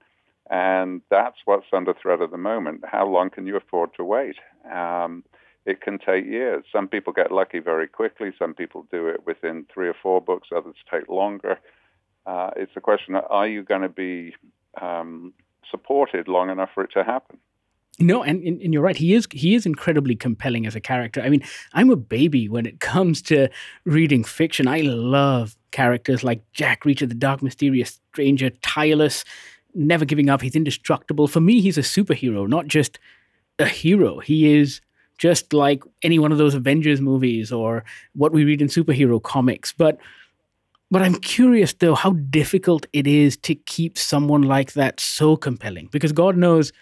And 0.50 1.02
that's 1.10 1.36
what's 1.44 1.66
under 1.72 1.94
threat 1.94 2.22
at 2.22 2.30
the 2.30 2.38
moment. 2.38 2.82
How 2.90 3.06
long 3.06 3.30
can 3.30 3.46
you 3.46 3.56
afford 3.56 3.90
to 3.96 4.04
wait? 4.04 4.36
Um, 4.72 5.24
it 5.66 5.82
can 5.82 5.98
take 5.98 6.24
years. 6.24 6.64
Some 6.72 6.88
people 6.88 7.12
get 7.12 7.30
lucky 7.30 7.58
very 7.58 7.86
quickly. 7.86 8.30
Some 8.38 8.54
people 8.54 8.86
do 8.90 9.08
it 9.08 9.26
within 9.26 9.66
three 9.72 9.88
or 9.88 9.94
four 10.02 10.20
books. 10.20 10.48
Others 10.54 10.76
take 10.90 11.08
longer. 11.08 11.58
Uh, 12.26 12.50
it's 12.56 12.72
a 12.76 12.80
question 12.80 13.14
are 13.14 13.46
you 13.46 13.62
going 13.62 13.82
to 13.82 13.88
be 13.88 14.34
um, 14.80 15.34
supported 15.70 16.28
long 16.28 16.48
enough 16.50 16.70
for 16.74 16.84
it 16.84 16.90
to 16.94 17.04
happen? 17.04 17.38
No, 18.00 18.22
and, 18.22 18.42
and 18.44 18.72
you're 18.72 18.82
right. 18.82 18.96
He 18.96 19.14
is 19.14 19.26
he 19.32 19.56
is 19.56 19.66
incredibly 19.66 20.14
compelling 20.14 20.66
as 20.66 20.76
a 20.76 20.80
character. 20.80 21.20
I 21.20 21.28
mean, 21.28 21.42
I'm 21.72 21.90
a 21.90 21.96
baby 21.96 22.48
when 22.48 22.64
it 22.64 22.78
comes 22.78 23.20
to 23.22 23.48
reading 23.84 24.22
fiction. 24.22 24.68
I 24.68 24.82
love 24.82 25.56
characters 25.72 26.22
like 26.22 26.42
Jack 26.52 26.84
Reacher, 26.84 27.08
the 27.08 27.14
dark, 27.14 27.42
mysterious 27.42 28.00
stranger, 28.12 28.50
tireless, 28.62 29.24
never 29.78 30.04
giving 30.04 30.28
up. 30.28 30.42
He's 30.42 30.56
indestructible. 30.56 31.28
For 31.28 31.40
me, 31.40 31.60
he's 31.60 31.78
a 31.78 31.82
superhero, 31.82 32.48
not 32.48 32.66
just 32.66 32.98
a 33.58 33.66
hero. 33.66 34.18
He 34.18 34.58
is 34.58 34.80
just 35.18 35.52
like 35.52 35.82
any 36.02 36.18
one 36.18 36.32
of 36.32 36.38
those 36.38 36.54
Avengers 36.54 37.00
movies 37.00 37.50
or 37.52 37.84
what 38.14 38.32
we 38.32 38.44
read 38.44 38.62
in 38.62 38.68
superhero 38.68 39.22
comics. 39.22 39.72
But 39.72 39.98
but 40.90 41.02
I'm 41.02 41.16
curious 41.16 41.72
though 41.74 41.94
how 41.94 42.12
difficult 42.12 42.86
it 42.92 43.06
is 43.06 43.36
to 43.38 43.54
keep 43.54 43.98
someone 43.98 44.42
like 44.42 44.72
that 44.72 45.00
so 45.00 45.36
compelling 45.36 45.88
because 45.90 46.12
God 46.12 46.36
knows 46.36 46.72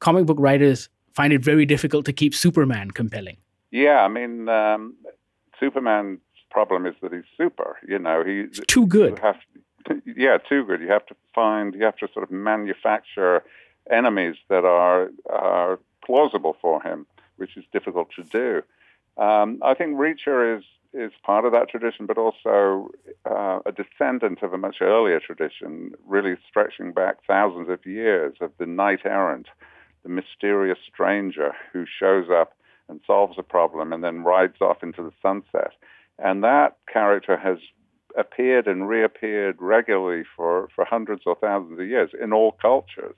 comic 0.00 0.26
book 0.26 0.36
writers 0.40 0.88
find 1.14 1.32
it 1.32 1.42
very 1.42 1.64
difficult 1.64 2.04
to 2.06 2.12
keep 2.12 2.34
Superman 2.34 2.90
compelling. 2.90 3.38
Yeah, 3.70 4.02
I 4.02 4.08
mean, 4.08 4.48
um, 4.48 4.94
Superman's 5.58 6.20
problem 6.50 6.86
is 6.86 6.94
that 7.02 7.12
he's 7.12 7.24
super. 7.36 7.78
You 7.88 7.98
know, 7.98 8.22
he's 8.24 8.60
too 8.66 8.86
good. 8.86 9.18
Have, 9.20 9.36
yeah, 10.04 10.38
too 10.38 10.64
good. 10.64 10.80
You 10.80 10.88
have 10.88 11.06
to 11.06 11.16
find, 11.34 11.74
you 11.74 11.84
have 11.84 11.96
to 11.96 12.08
sort 12.12 12.24
of 12.24 12.30
manufacture 12.30 13.42
enemies 13.90 14.36
that 14.48 14.64
are 14.64 15.10
are 15.30 15.78
plausible 16.04 16.56
for 16.60 16.82
him, 16.82 17.06
which 17.36 17.56
is 17.56 17.64
difficult 17.72 18.08
to 18.16 18.22
do. 18.24 18.62
Um, 19.22 19.60
I 19.62 19.74
think 19.74 19.96
Reacher 19.96 20.58
is 20.58 20.64
is 20.92 21.12
part 21.24 21.44
of 21.44 21.52
that 21.52 21.68
tradition, 21.68 22.06
but 22.06 22.18
also 22.18 22.90
uh, 23.28 23.58
a 23.66 23.72
descendant 23.72 24.42
of 24.42 24.52
a 24.52 24.58
much 24.58 24.76
earlier 24.80 25.18
tradition, 25.18 25.92
really 26.06 26.36
stretching 26.48 26.92
back 26.92 27.16
thousands 27.26 27.68
of 27.68 27.84
years 27.84 28.36
of 28.40 28.52
the 28.58 28.66
knight 28.66 29.00
errant 29.04 29.48
the 30.04 30.08
mysterious 30.08 30.78
stranger 30.92 31.52
who 31.72 31.84
shows 31.86 32.28
up 32.30 32.52
and 32.88 33.00
solves 33.06 33.36
a 33.38 33.42
problem 33.42 33.92
and 33.92 34.04
then 34.04 34.22
rides 34.22 34.60
off 34.60 34.82
into 34.82 35.02
the 35.02 35.12
sunset. 35.22 35.72
And 36.18 36.44
that 36.44 36.76
character 36.92 37.36
has 37.36 37.58
appeared 38.16 38.66
and 38.66 38.88
reappeared 38.88 39.56
regularly 39.60 40.24
for, 40.36 40.68
for 40.74 40.84
hundreds 40.84 41.22
or 41.26 41.34
thousands 41.34 41.78
of 41.78 41.86
years 41.86 42.10
in 42.20 42.32
all 42.32 42.52
cultures. 42.52 43.16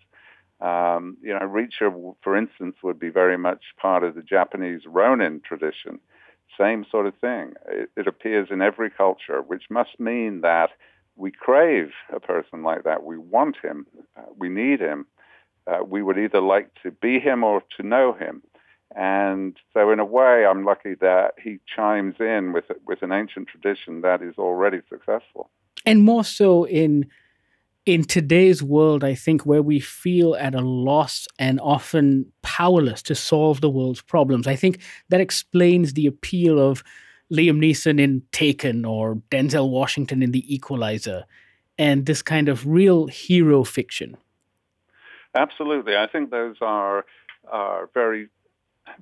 Um, 0.60 1.18
you 1.22 1.34
know, 1.34 1.40
Reacher, 1.40 2.14
for 2.22 2.36
instance, 2.36 2.76
would 2.82 2.98
be 2.98 3.10
very 3.10 3.36
much 3.36 3.62
part 3.80 4.02
of 4.02 4.14
the 4.14 4.22
Japanese 4.22 4.82
Ronin 4.86 5.42
tradition. 5.44 5.98
Same 6.58 6.86
sort 6.90 7.06
of 7.06 7.14
thing. 7.16 7.54
It, 7.68 7.90
it 7.96 8.06
appears 8.06 8.48
in 8.50 8.62
every 8.62 8.90
culture, 8.90 9.42
which 9.42 9.64
must 9.68 10.00
mean 10.00 10.40
that 10.40 10.70
we 11.14 11.30
crave 11.30 11.90
a 12.12 12.20
person 12.20 12.62
like 12.62 12.84
that. 12.84 13.02
We 13.02 13.18
want 13.18 13.56
him. 13.62 13.86
Uh, 14.16 14.22
we 14.38 14.48
need 14.48 14.80
him 14.80 15.06
uh, 15.66 15.82
we 15.84 16.02
would 16.02 16.18
either 16.18 16.40
like 16.40 16.70
to 16.82 16.90
be 16.90 17.18
him 17.18 17.42
or 17.42 17.62
to 17.76 17.86
know 17.86 18.12
him. 18.12 18.42
And 18.94 19.56
so, 19.74 19.90
in 19.90 19.98
a 19.98 20.04
way, 20.04 20.46
I'm 20.46 20.64
lucky 20.64 20.94
that 21.00 21.34
he 21.42 21.58
chimes 21.74 22.14
in 22.20 22.52
with 22.52 22.64
with 22.86 23.02
an 23.02 23.12
ancient 23.12 23.48
tradition 23.48 24.02
that 24.02 24.22
is 24.22 24.34
already 24.38 24.80
successful. 24.88 25.50
And 25.84 26.02
more 26.02 26.24
so 26.24 26.64
in 26.64 27.06
in 27.84 28.02
today's 28.02 28.62
world, 28.62 29.04
I 29.04 29.14
think 29.14 29.46
where 29.46 29.62
we 29.62 29.78
feel 29.78 30.34
at 30.34 30.54
a 30.54 30.60
loss 30.60 31.28
and 31.38 31.60
often 31.60 32.32
powerless 32.42 33.00
to 33.02 33.14
solve 33.14 33.60
the 33.60 33.70
world's 33.70 34.02
problems, 34.02 34.48
I 34.48 34.56
think 34.56 34.80
that 35.08 35.20
explains 35.20 35.92
the 35.92 36.06
appeal 36.06 36.58
of 36.58 36.82
Liam 37.32 37.58
Neeson 37.58 38.00
in 38.00 38.22
Taken 38.32 38.84
or 38.84 39.16
Denzel 39.30 39.70
Washington 39.70 40.22
in 40.22 40.32
The 40.32 40.52
Equalizer, 40.52 41.24
and 41.78 42.06
this 42.06 42.22
kind 42.22 42.48
of 42.48 42.66
real 42.66 43.06
hero 43.06 43.62
fiction. 43.62 44.16
Absolutely. 45.34 45.96
I 45.96 46.06
think 46.06 46.30
those 46.30 46.56
are, 46.60 47.04
are 47.50 47.90
very, 47.94 48.28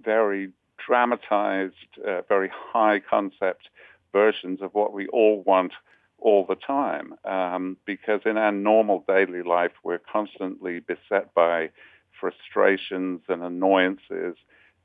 very 0.03 0.51
dramatized, 0.85 1.75
uh, 2.07 2.23
very 2.29 2.51
high 2.53 3.01
concept 3.01 3.69
versions 4.13 4.61
of 4.63 4.75
what 4.75 4.93
we 4.93 5.07
all 5.09 5.43
want 5.43 5.73
all 6.19 6.47
the 6.47 6.55
time. 6.55 7.15
Um, 7.25 7.77
because 7.85 8.21
in 8.25 8.37
our 8.37 8.53
normal 8.53 9.05
daily 9.07 9.43
life, 9.43 9.73
we're 9.83 9.99
constantly 9.99 10.81
beset 10.81 11.35
by 11.35 11.71
frustrations 12.19 13.21
and 13.29 13.43
annoyances 13.43 14.37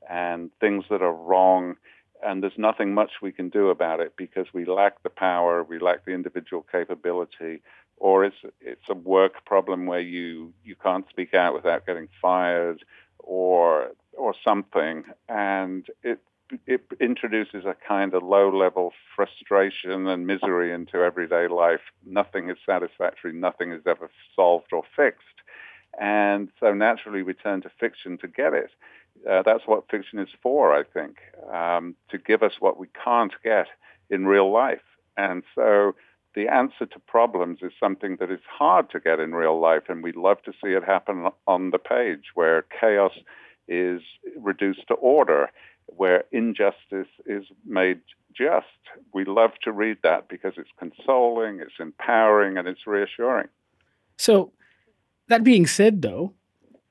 and 0.08 0.50
things 0.60 0.84
that 0.90 1.02
are 1.02 1.14
wrong. 1.14 1.76
And 2.22 2.42
there's 2.42 2.58
nothing 2.58 2.92
much 2.92 3.12
we 3.22 3.32
can 3.32 3.48
do 3.48 3.70
about 3.70 4.00
it 4.00 4.14
because 4.16 4.46
we 4.52 4.66
lack 4.66 5.02
the 5.02 5.10
power, 5.10 5.62
we 5.62 5.78
lack 5.78 6.04
the 6.04 6.12
individual 6.12 6.66
capability 6.70 7.62
or 8.00 8.24
it's 8.24 8.36
it's 8.60 8.88
a 8.88 8.94
work 8.94 9.44
problem 9.44 9.86
where 9.86 10.00
you 10.00 10.52
you 10.64 10.74
can't 10.74 11.08
speak 11.08 11.34
out 11.34 11.54
without 11.54 11.86
getting 11.86 12.08
fired, 12.20 12.82
or 13.18 13.90
or 14.20 14.34
something, 14.44 15.04
and 15.28 15.86
it 16.02 16.20
it 16.66 16.82
introduces 17.00 17.64
a 17.64 17.76
kind 17.86 18.12
of 18.12 18.24
low 18.24 18.50
level 18.50 18.92
frustration 19.14 20.08
and 20.08 20.26
misery 20.26 20.72
into 20.72 20.98
everyday 20.98 21.46
life. 21.46 21.80
Nothing 22.04 22.50
is 22.50 22.56
satisfactory, 22.66 23.32
nothing 23.32 23.70
is 23.72 23.82
ever 23.86 24.10
solved 24.34 24.72
or 24.72 24.82
fixed. 24.96 25.26
And 26.00 26.48
so 26.58 26.72
naturally 26.74 27.22
we 27.22 27.34
turn 27.34 27.62
to 27.62 27.70
fiction 27.78 28.18
to 28.18 28.28
get 28.28 28.52
it. 28.52 28.70
Uh, 29.28 29.42
that's 29.44 29.66
what 29.66 29.90
fiction 29.90 30.18
is 30.18 30.28
for, 30.42 30.74
I 30.74 30.82
think, 30.82 31.18
um, 31.52 31.94
to 32.10 32.18
give 32.18 32.42
us 32.42 32.54
what 32.60 32.78
we 32.78 32.88
can't 33.04 33.34
get 33.44 33.66
in 34.08 34.26
real 34.26 34.50
life. 34.50 34.82
And 35.16 35.42
so 35.54 35.94
the 36.34 36.48
answer 36.48 36.86
to 36.86 36.98
problems 37.00 37.58
is 37.60 37.72
something 37.78 38.16
that 38.20 38.30
is 38.30 38.40
hard 38.48 38.90
to 38.90 39.00
get 39.00 39.18
in 39.18 39.34
real 39.34 39.58
life, 39.58 39.84
and 39.88 40.02
we 40.02 40.12
love 40.12 40.42
to 40.44 40.52
see 40.52 40.70
it 40.70 40.84
happen 40.84 41.28
on 41.46 41.70
the 41.70 41.78
page 41.78 42.30
where 42.34 42.64
chaos 42.80 43.12
is 43.70 44.02
reduced 44.36 44.86
to 44.88 44.94
order, 44.94 45.50
where 45.86 46.24
injustice 46.32 47.08
is 47.24 47.44
made 47.64 48.00
just. 48.36 48.66
We 49.14 49.24
love 49.24 49.52
to 49.64 49.72
read 49.72 49.98
that 50.02 50.28
because 50.28 50.54
it's 50.56 50.70
consoling, 50.78 51.60
it's 51.60 51.78
empowering, 51.80 52.58
and 52.58 52.68
it's 52.68 52.86
reassuring. 52.86 53.48
So, 54.16 54.52
that 55.28 55.44
being 55.44 55.66
said, 55.66 56.02
though, 56.02 56.34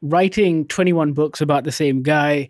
writing 0.01 0.65
21 0.65 1.13
books 1.13 1.41
about 1.41 1.65
the 1.65 1.71
same 1.71 2.01
guy, 2.01 2.49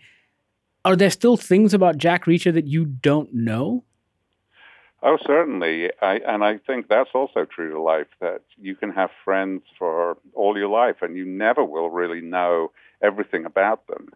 are 0.86 0.96
there 0.96 1.10
still 1.10 1.36
things 1.36 1.74
about 1.74 1.98
Jack 1.98 2.26
Reacher 2.26 2.54
that 2.54 2.68
you 2.68 2.86
don't 2.86 3.34
know? 3.34 3.84
Oh, 5.02 5.18
certainly. 5.26 5.90
I, 6.02 6.20
and 6.28 6.44
I 6.44 6.58
think 6.58 6.88
that's 6.90 7.12
also 7.14 7.46
true 7.46 7.72
to 7.72 7.82
life 7.82 8.08
that 8.20 8.42
you 8.58 8.76
can 8.76 8.92
have 8.92 9.10
friends 9.24 9.64
for 9.78 10.18
all 10.34 10.58
your 10.58 10.68
life 10.68 10.98
and 11.02 11.16
you 11.16 11.26
never 11.26 11.64
will 11.64 11.90
really 11.90 12.22
know 12.22 12.72
everything 13.04 13.46
about 13.46 13.88
them. 13.88 14.10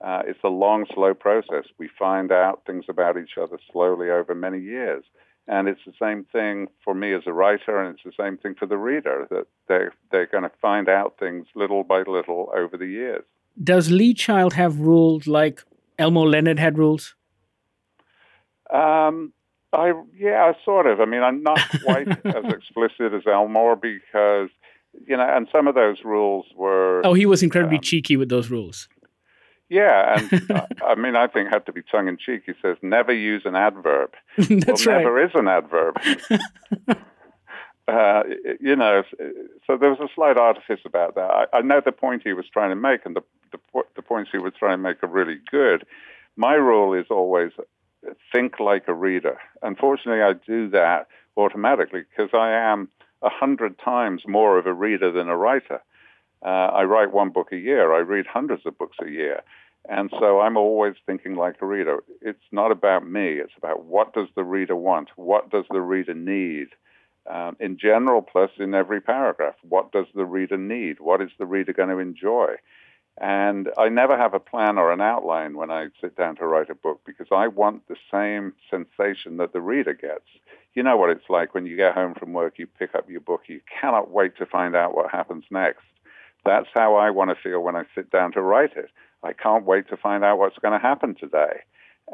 Uh, 0.00 0.22
it's 0.26 0.42
a 0.44 0.48
long, 0.48 0.86
slow 0.94 1.14
process. 1.14 1.64
We 1.78 1.88
find 1.98 2.30
out 2.32 2.62
things 2.66 2.84
about 2.88 3.16
each 3.16 3.38
other 3.40 3.58
slowly 3.72 4.10
over 4.10 4.34
many 4.34 4.60
years. 4.60 5.04
And 5.46 5.68
it's 5.68 5.80
the 5.86 5.92
same 6.00 6.24
thing 6.32 6.68
for 6.82 6.94
me 6.94 7.12
as 7.12 7.22
a 7.26 7.32
writer, 7.32 7.78
and 7.78 7.94
it's 7.94 8.04
the 8.04 8.22
same 8.22 8.38
thing 8.38 8.54
for 8.54 8.66
the 8.66 8.78
reader, 8.78 9.26
that 9.30 9.46
they're, 9.68 9.92
they're 10.10 10.26
going 10.26 10.44
to 10.44 10.50
find 10.60 10.88
out 10.88 11.16
things 11.18 11.46
little 11.54 11.84
by 11.84 12.02
little 12.06 12.50
over 12.56 12.78
the 12.78 12.86
years. 12.86 13.24
Does 13.62 13.90
Lee 13.90 14.14
Child 14.14 14.54
have 14.54 14.80
rules 14.80 15.26
like 15.26 15.62
Elmore 15.98 16.28
Leonard 16.28 16.58
had 16.58 16.78
rules? 16.78 17.14
Um, 18.72 19.32
I 19.72 19.92
yeah, 20.16 20.52
sort 20.64 20.86
of. 20.86 21.00
I 21.00 21.04
mean, 21.04 21.22
I'm 21.22 21.42
not 21.42 21.60
quite 21.84 22.08
as 22.24 22.44
explicit 22.46 23.12
as 23.12 23.22
Elmore 23.26 23.76
because 23.76 24.48
you 25.06 25.16
know, 25.16 25.26
and 25.28 25.48
some 25.50 25.66
of 25.66 25.74
those 25.74 25.98
rules 26.04 26.46
were. 26.56 27.02
Oh, 27.04 27.14
he 27.14 27.26
was 27.26 27.42
incredibly 27.42 27.78
um, 27.78 27.82
cheeky 27.82 28.16
with 28.16 28.28
those 28.28 28.50
rules. 28.50 28.88
Yeah, 29.68 30.20
and 30.32 30.50
uh, 30.50 30.66
I 30.86 30.94
mean, 30.94 31.16
I 31.16 31.26
think 31.26 31.50
had 31.50 31.66
to 31.66 31.72
be 31.72 31.82
tongue 31.82 32.08
in 32.08 32.18
cheek. 32.18 32.42
He 32.46 32.52
says 32.62 32.76
never 32.82 33.12
use 33.12 33.42
an 33.44 33.56
adverb. 33.56 34.12
That's 34.38 34.86
well, 34.86 34.96
right. 34.96 35.04
Never 35.04 35.24
is 35.24 35.30
an 35.34 35.48
adverb. 35.48 35.96
uh, 37.88 38.22
you 38.60 38.76
know, 38.76 39.02
so 39.66 39.76
there 39.76 39.90
was 39.90 40.00
a 40.00 40.08
slight 40.14 40.36
artifice 40.36 40.80
about 40.84 41.14
that. 41.14 41.30
I, 41.30 41.58
I, 41.58 41.62
know 41.62 41.80
the 41.84 41.92
point 41.92 42.22
he 42.24 42.32
was 42.32 42.46
trying 42.52 42.70
to 42.70 42.76
make, 42.76 43.04
and 43.04 43.16
the, 43.16 43.22
the 43.52 43.82
the 43.96 44.02
points 44.02 44.30
he 44.32 44.38
was 44.38 44.52
trying 44.58 44.78
to 44.78 44.82
make 44.82 45.02
are 45.02 45.08
really 45.08 45.38
good. 45.50 45.84
My 46.36 46.54
rule 46.54 46.94
is 46.94 47.06
always 47.10 47.52
think 48.32 48.60
like 48.60 48.84
a 48.88 48.94
reader. 48.94 49.38
Unfortunately, 49.62 50.22
I 50.22 50.34
do 50.46 50.68
that 50.70 51.06
automatically 51.36 52.02
because 52.10 52.30
I 52.34 52.50
am 52.50 52.88
a 53.24 53.30
hundred 53.30 53.78
times 53.78 54.22
more 54.26 54.58
of 54.58 54.66
a 54.66 54.72
reader 54.72 55.10
than 55.10 55.28
a 55.28 55.36
writer. 55.36 55.80
Uh, 56.44 56.70
I 56.80 56.84
write 56.84 57.12
one 57.12 57.30
book 57.30 57.52
a 57.52 57.56
year. 57.56 57.94
I 57.94 58.00
read 58.00 58.26
hundreds 58.26 58.66
of 58.66 58.76
books 58.76 58.98
a 59.00 59.10
year. 59.10 59.42
And 59.88 60.10
so 60.18 60.40
I'm 60.40 60.56
always 60.56 60.94
thinking 61.04 61.36
like 61.36 61.56
a 61.60 61.66
reader. 61.66 62.02
It's 62.22 62.48
not 62.52 62.70
about 62.70 63.06
me. 63.06 63.34
It's 63.34 63.52
about 63.56 63.84
what 63.84 64.14
does 64.14 64.28
the 64.34 64.44
reader 64.44 64.76
want? 64.76 65.10
What 65.16 65.50
does 65.50 65.64
the 65.70 65.80
reader 65.80 66.14
need? 66.14 66.68
Um, 67.30 67.56
in 67.60 67.78
general, 67.78 68.22
plus 68.22 68.50
in 68.58 68.74
every 68.74 69.00
paragraph, 69.00 69.54
what 69.62 69.92
does 69.92 70.06
the 70.14 70.24
reader 70.24 70.58
need? 70.58 71.00
What 71.00 71.22
is 71.22 71.30
the 71.38 71.46
reader 71.46 71.72
going 71.72 71.88
to 71.88 71.98
enjoy? 71.98 72.56
And 73.20 73.70
I 73.78 73.88
never 73.88 74.16
have 74.16 74.34
a 74.34 74.40
plan 74.40 74.76
or 74.76 74.92
an 74.92 75.00
outline 75.00 75.56
when 75.56 75.70
I 75.70 75.88
sit 76.00 76.16
down 76.16 76.34
to 76.36 76.46
write 76.46 76.68
a 76.68 76.74
book 76.74 77.00
because 77.06 77.28
I 77.30 77.46
want 77.46 77.86
the 77.86 77.96
same 78.10 78.54
sensation 78.68 79.36
that 79.36 79.52
the 79.52 79.60
reader 79.60 79.94
gets. 79.94 80.26
You 80.74 80.82
know 80.82 80.96
what 80.96 81.10
it's 81.10 81.28
like 81.28 81.54
when 81.54 81.66
you 81.66 81.76
get 81.76 81.94
home 81.94 82.14
from 82.14 82.32
work, 82.32 82.54
you 82.58 82.66
pick 82.66 82.94
up 82.94 83.08
your 83.08 83.20
book, 83.20 83.42
you 83.46 83.60
cannot 83.80 84.10
wait 84.10 84.36
to 84.38 84.46
find 84.46 84.74
out 84.74 84.96
what 84.96 85.12
happens 85.12 85.44
next. 85.50 85.84
That's 86.44 86.66
how 86.74 86.96
I 86.96 87.10
want 87.10 87.30
to 87.30 87.36
feel 87.40 87.60
when 87.60 87.76
I 87.76 87.84
sit 87.94 88.10
down 88.10 88.32
to 88.32 88.42
write 88.42 88.76
it. 88.76 88.90
I 89.22 89.32
can't 89.32 89.64
wait 89.64 89.88
to 89.88 89.96
find 89.96 90.24
out 90.24 90.38
what's 90.38 90.58
going 90.58 90.78
to 90.78 90.84
happen 90.84 91.14
today. 91.14 91.62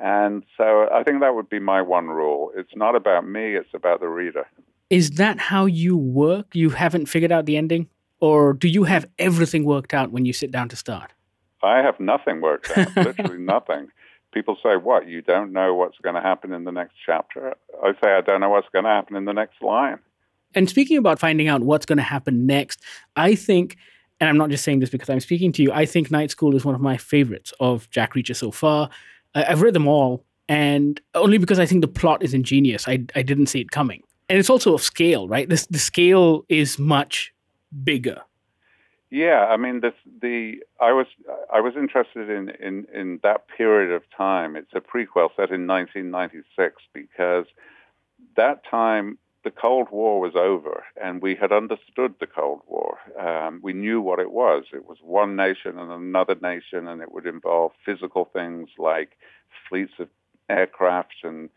And 0.00 0.44
so 0.56 0.88
I 0.92 1.02
think 1.02 1.20
that 1.20 1.34
would 1.34 1.48
be 1.48 1.58
my 1.58 1.82
one 1.82 2.08
rule. 2.08 2.52
It's 2.54 2.76
not 2.76 2.94
about 2.94 3.26
me, 3.26 3.56
it's 3.56 3.74
about 3.74 4.00
the 4.00 4.08
reader. 4.08 4.46
Is 4.90 5.12
that 5.12 5.38
how 5.38 5.66
you 5.66 5.96
work? 5.96 6.54
You 6.54 6.70
haven't 6.70 7.06
figured 7.06 7.32
out 7.32 7.46
the 7.46 7.56
ending? 7.56 7.88
Or 8.20 8.52
do 8.52 8.68
you 8.68 8.84
have 8.84 9.08
everything 9.18 9.64
worked 9.64 9.94
out 9.94 10.12
when 10.12 10.24
you 10.24 10.32
sit 10.32 10.50
down 10.50 10.68
to 10.68 10.76
start? 10.76 11.12
I 11.62 11.78
have 11.78 11.98
nothing 11.98 12.40
worked 12.40 12.76
out, 12.76 12.94
literally 12.96 13.38
nothing. 13.38 13.88
People 14.32 14.56
say, 14.62 14.76
What? 14.76 15.08
You 15.08 15.22
don't 15.22 15.52
know 15.52 15.74
what's 15.74 15.98
going 15.98 16.14
to 16.14 16.20
happen 16.20 16.52
in 16.52 16.64
the 16.64 16.72
next 16.72 16.94
chapter? 17.04 17.54
I 17.82 17.92
say, 18.02 18.12
I 18.12 18.20
don't 18.20 18.40
know 18.40 18.50
what's 18.50 18.68
going 18.72 18.84
to 18.84 18.90
happen 18.90 19.16
in 19.16 19.24
the 19.24 19.32
next 19.32 19.62
line. 19.62 19.98
And 20.54 20.68
speaking 20.68 20.98
about 20.98 21.18
finding 21.18 21.48
out 21.48 21.62
what's 21.62 21.86
going 21.86 21.98
to 21.98 22.02
happen 22.02 22.46
next, 22.46 22.80
I 23.16 23.34
think 23.34 23.76
and 24.20 24.28
I'm 24.28 24.36
not 24.36 24.50
just 24.50 24.64
saying 24.64 24.80
this 24.80 24.90
because 24.90 25.08
I'm 25.08 25.20
speaking 25.20 25.50
to 25.52 25.62
you, 25.62 25.72
I 25.72 25.86
think 25.86 26.10
Night 26.10 26.30
School 26.30 26.54
is 26.54 26.64
one 26.64 26.74
of 26.74 26.80
my 26.80 26.96
favorites 26.98 27.52
of 27.58 27.88
Jack 27.90 28.12
Reacher 28.12 28.36
so 28.36 28.50
far. 28.50 28.90
I've 29.34 29.62
read 29.62 29.74
them 29.74 29.88
all, 29.88 30.24
and 30.48 31.00
only 31.14 31.38
because 31.38 31.58
I 31.58 31.66
think 31.66 31.80
the 31.80 31.88
plot 31.88 32.22
is 32.22 32.34
ingenious. 32.34 32.86
I, 32.86 33.04
I 33.14 33.22
didn't 33.22 33.46
see 33.46 33.60
it 33.60 33.70
coming. 33.70 34.02
And 34.28 34.38
it's 34.38 34.50
also 34.50 34.74
of 34.74 34.82
scale, 34.82 35.26
right? 35.26 35.48
This, 35.48 35.66
the 35.66 35.78
scale 35.78 36.44
is 36.48 36.78
much 36.78 37.32
bigger. 37.84 38.22
Yeah, 39.10 39.46
I 39.46 39.56
mean, 39.56 39.80
the, 39.80 39.92
the 40.22 40.62
I 40.80 40.92
was 40.92 41.06
I 41.52 41.60
was 41.60 41.74
interested 41.76 42.30
in, 42.30 42.50
in, 42.50 42.86
in 42.94 43.18
that 43.24 43.48
period 43.48 43.92
of 43.92 44.02
time. 44.16 44.54
It's 44.54 44.72
a 44.72 44.80
prequel 44.80 45.30
set 45.34 45.50
in 45.50 45.66
1996 45.66 46.82
because 46.94 47.46
that 48.36 48.62
time 48.70 49.18
the 49.42 49.50
Cold 49.50 49.88
War 49.90 50.20
was 50.20 50.36
over, 50.36 50.84
and 51.02 51.22
we 51.22 51.34
had 51.34 51.50
understood 51.50 52.14
the 52.20 52.26
Cold 52.26 52.60
War. 52.68 52.98
Um, 53.18 53.60
we 53.62 53.72
knew 53.72 54.00
what 54.00 54.18
it 54.18 54.30
was. 54.30 54.64
It 54.72 54.86
was 54.86 54.98
one 55.02 55.34
nation 55.34 55.78
and 55.78 55.90
another 55.90 56.36
nation, 56.40 56.86
and 56.86 57.00
it 57.00 57.12
would 57.12 57.26
involve 57.26 57.72
physical 57.84 58.26
things 58.26 58.68
like 58.78 59.16
fleets 59.68 59.94
of 59.98 60.08
aircraft 60.48 61.14
and 61.22 61.48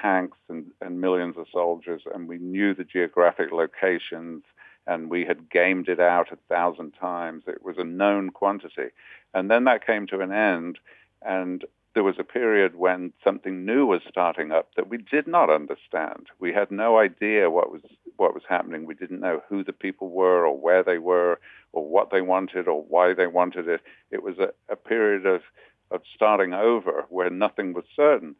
tanks 0.00 0.38
and, 0.48 0.66
and 0.80 1.00
millions 1.00 1.36
of 1.38 1.46
soldiers. 1.52 2.02
And 2.14 2.28
we 2.28 2.38
knew 2.38 2.74
the 2.74 2.84
geographic 2.84 3.50
locations, 3.50 4.42
and 4.86 5.10
we 5.10 5.24
had 5.24 5.50
gamed 5.50 5.88
it 5.88 6.00
out 6.00 6.32
a 6.32 6.38
thousand 6.48 6.92
times. 6.92 7.44
It 7.46 7.62
was 7.62 7.76
a 7.78 7.84
known 7.84 8.30
quantity. 8.30 8.90
And 9.34 9.50
then 9.50 9.64
that 9.64 9.86
came 9.86 10.06
to 10.08 10.20
an 10.20 10.32
end, 10.32 10.78
and 11.22 11.64
there 11.94 12.04
was 12.04 12.18
a 12.18 12.24
period 12.24 12.76
when 12.76 13.12
something 13.22 13.64
new 13.64 13.86
was 13.86 14.00
starting 14.08 14.50
up 14.50 14.74
that 14.76 14.88
we 14.88 14.98
did 14.98 15.26
not 15.26 15.50
understand. 15.50 16.28
We 16.38 16.52
had 16.52 16.70
no 16.70 16.98
idea 16.98 17.50
what 17.50 17.70
was 17.70 17.82
what 18.16 18.34
was 18.34 18.42
happening. 18.48 18.86
We 18.86 18.94
didn't 18.94 19.20
know 19.20 19.42
who 19.48 19.64
the 19.64 19.72
people 19.72 20.08
were 20.08 20.46
or 20.46 20.56
where 20.56 20.82
they 20.82 20.98
were 20.98 21.38
or 21.72 21.86
what 21.86 22.10
they 22.10 22.20
wanted 22.20 22.68
or 22.68 22.82
why 22.82 23.14
they 23.14 23.26
wanted 23.26 23.68
it. 23.68 23.80
It 24.10 24.22
was 24.22 24.38
a, 24.38 24.52
a 24.70 24.76
period 24.76 25.26
of 25.26 25.42
of 25.90 26.02
starting 26.14 26.54
over 26.54 27.04
where 27.10 27.30
nothing 27.30 27.74
was 27.74 27.84
certain. 27.94 28.34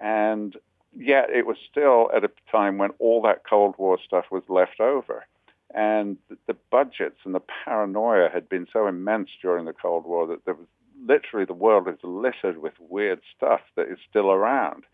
And 0.00 0.56
yet 0.96 1.30
it 1.30 1.46
was 1.46 1.56
still 1.70 2.10
at 2.14 2.24
a 2.24 2.30
time 2.50 2.78
when 2.78 2.90
all 2.98 3.22
that 3.22 3.44
Cold 3.48 3.76
War 3.78 3.98
stuff 4.04 4.26
was 4.30 4.42
left 4.48 4.80
over. 4.80 5.26
And 5.76 6.16
the 6.46 6.56
budgets 6.70 7.18
and 7.24 7.34
the 7.34 7.42
paranoia 7.64 8.30
had 8.32 8.48
been 8.48 8.66
so 8.72 8.86
immense 8.86 9.28
during 9.42 9.66
the 9.66 9.74
Cold 9.74 10.06
War 10.06 10.26
that 10.26 10.46
there 10.46 10.54
was 10.54 10.66
literally 11.06 11.44
the 11.44 11.52
world 11.52 11.86
is 11.86 11.98
littered 12.02 12.58
with 12.58 12.72
weird 12.80 13.20
stuff 13.36 13.60
that 13.76 13.86
is 13.88 13.98
still 14.08 14.30
around. 14.30 14.84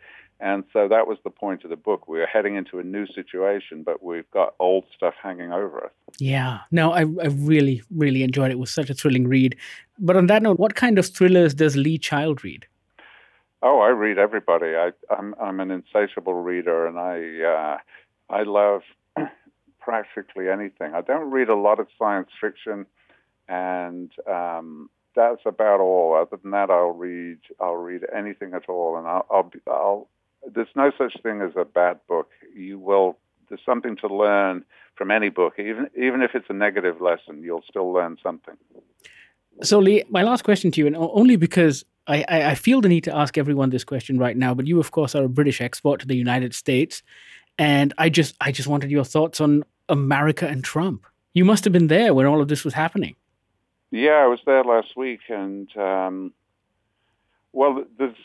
And 0.41 0.65
so 0.73 0.89
that 0.89 1.07
was 1.07 1.19
the 1.23 1.31
point 1.31 1.63
of 1.63 1.71
the 1.71 1.77
book. 1.77 2.09
We 2.09 2.21
are 2.21 2.27
heading 2.27 2.57
into 2.57 2.81
a 2.81 2.83
new 2.83 3.07
situation, 3.07 3.85
but 3.85 4.03
we've 4.03 4.29
got 4.33 4.57
old 4.59 4.87
stuff 4.95 5.15
hanging 5.23 5.53
over 5.53 5.85
us. 5.85 5.93
Yeah. 6.19 6.59
No, 6.73 6.91
I, 6.91 7.03
I 7.03 7.29
really, 7.29 7.81
really 7.95 8.25
enjoyed 8.25 8.51
it. 8.51 8.55
It 8.55 8.59
was 8.59 8.73
such 8.73 8.91
a 8.91 8.95
thrilling 8.95 9.29
read. 9.29 9.57
But 10.01 10.17
on 10.17 10.27
that 10.27 10.43
note, 10.43 10.59
what 10.59 10.75
kind 10.75 10.99
of 10.99 11.07
thrillers 11.07 11.55
does 11.55 11.77
Lee 11.77 11.97
Child 11.97 12.43
read? 12.43 12.67
Oh, 13.63 13.79
I 13.79 13.91
read 13.91 14.19
everybody. 14.19 14.75
I, 14.75 14.91
I'm 15.09 15.37
I'm 15.41 15.61
an 15.61 15.71
insatiable 15.71 16.35
reader, 16.35 16.89
and 16.89 16.99
I 16.99 17.45
uh, 17.47 17.79
I 18.29 18.43
love 18.43 18.83
practically 19.83 20.49
anything. 20.49 20.95
I 20.95 21.01
don't 21.01 21.31
read 21.31 21.49
a 21.49 21.57
lot 21.57 21.81
of 21.81 21.89
science 21.99 22.31
fiction, 22.41 22.87
and 23.49 24.11
um, 24.31 24.91
that's 25.15 25.43
about 25.45 25.81
all. 25.81 26.15
Other 26.15 26.41
than 26.43 26.53
that, 26.53 26.71
I'll 26.71 26.93
read 26.93 27.39
I'll 27.61 27.77
read 27.77 28.03
anything 28.15 28.55
at 28.55 28.69
all, 28.69 28.97
and 28.97 29.07
I'll, 29.07 29.27
I'll, 29.31 29.51
I'll 29.67 30.09
there's 30.55 30.69
no 30.75 30.91
such 30.97 31.17
thing 31.23 31.41
as 31.41 31.53
a 31.57 31.65
bad 31.65 32.01
book. 32.09 32.31
You 32.55 32.79
will 32.79 33.19
there's 33.49 33.61
something 33.67 33.97
to 33.97 34.09
learn 34.09 34.65
from 34.97 35.11
any 35.11 35.29
book, 35.29 35.55
even 35.59 35.89
even 35.97 36.23
if 36.23 36.35
it's 36.35 36.47
a 36.49 36.55
negative 36.55 37.01
lesson, 37.01 37.43
you'll 37.43 37.65
still 37.69 37.93
learn 37.93 38.17
something. 38.23 38.57
So, 39.63 39.79
Lee, 39.79 40.03
my 40.09 40.23
last 40.23 40.45
question 40.45 40.71
to 40.73 40.81
you, 40.81 40.87
and 40.87 40.97
only 40.97 41.37
because 41.37 41.85
I, 42.07 42.25
I, 42.29 42.43
I 42.51 42.55
feel 42.55 42.81
the 42.81 42.89
need 42.89 43.05
to 43.05 43.15
ask 43.15 43.37
everyone 43.37 43.71
this 43.71 43.85
question 43.85 44.19
right 44.19 44.37
now, 44.37 44.55
but 44.55 44.67
you, 44.67 44.81
of 44.81 44.91
course, 44.91 45.15
are 45.15 45.25
a 45.25 45.29
British 45.29 45.61
export 45.61 46.01
to 46.01 46.07
the 46.07 46.17
United 46.17 46.55
States, 46.55 47.03
and 47.59 47.93
I 47.99 48.09
just 48.09 48.35
I 48.41 48.53
just 48.53 48.69
wanted 48.69 48.91
your 48.91 49.05
thoughts 49.05 49.41
on 49.41 49.65
America 49.93 50.49
and 50.49 50.65
Trump. 50.65 51.07
You 51.35 51.45
must 51.45 51.65
have 51.65 51.73
been 51.73 51.87
there 51.87 52.13
when 52.15 52.27
all 52.27 52.41
of 52.41 52.49
this 52.49 52.65
was 52.65 52.75
happening. 52.75 53.15
Yeah, 53.91 54.25
I 54.25 54.27
was 54.27 54.41
there 54.47 54.65
last 54.65 54.97
week, 54.97 55.21
and 55.29 55.75
um, 55.77 56.33
well, 57.53 57.85
there's 57.99 58.17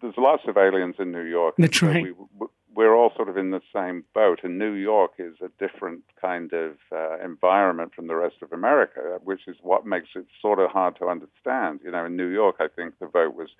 there's 0.00 0.14
lots 0.18 0.42
of 0.48 0.56
aliens 0.56 0.96
in 0.98 1.12
New 1.12 1.22
York. 1.22 1.54
That's 1.56 1.80
right. 1.80 2.02
We, 2.02 2.46
we're 2.74 2.94
all 2.94 3.12
sort 3.14 3.28
of 3.28 3.36
in 3.36 3.50
the 3.50 3.60
same 3.72 4.04
boat, 4.14 4.40
and 4.42 4.58
New 4.58 4.72
York 4.72 5.12
is 5.18 5.34
a 5.40 5.50
different 5.58 6.02
kind 6.20 6.52
of 6.52 6.72
uh, 6.90 7.18
environment 7.22 7.92
from 7.94 8.06
the 8.06 8.16
rest 8.16 8.36
of 8.42 8.52
America, 8.52 9.20
which 9.22 9.46
is 9.46 9.56
what 9.62 9.86
makes 9.86 10.08
it 10.16 10.26
sort 10.40 10.58
of 10.58 10.70
hard 10.70 10.96
to 10.96 11.06
understand. 11.06 11.80
You 11.84 11.92
know, 11.92 12.06
in 12.06 12.16
New 12.16 12.28
York, 12.28 12.56
I 12.58 12.68
think 12.68 12.98
the 12.98 13.06
vote 13.06 13.36
was 13.36 13.50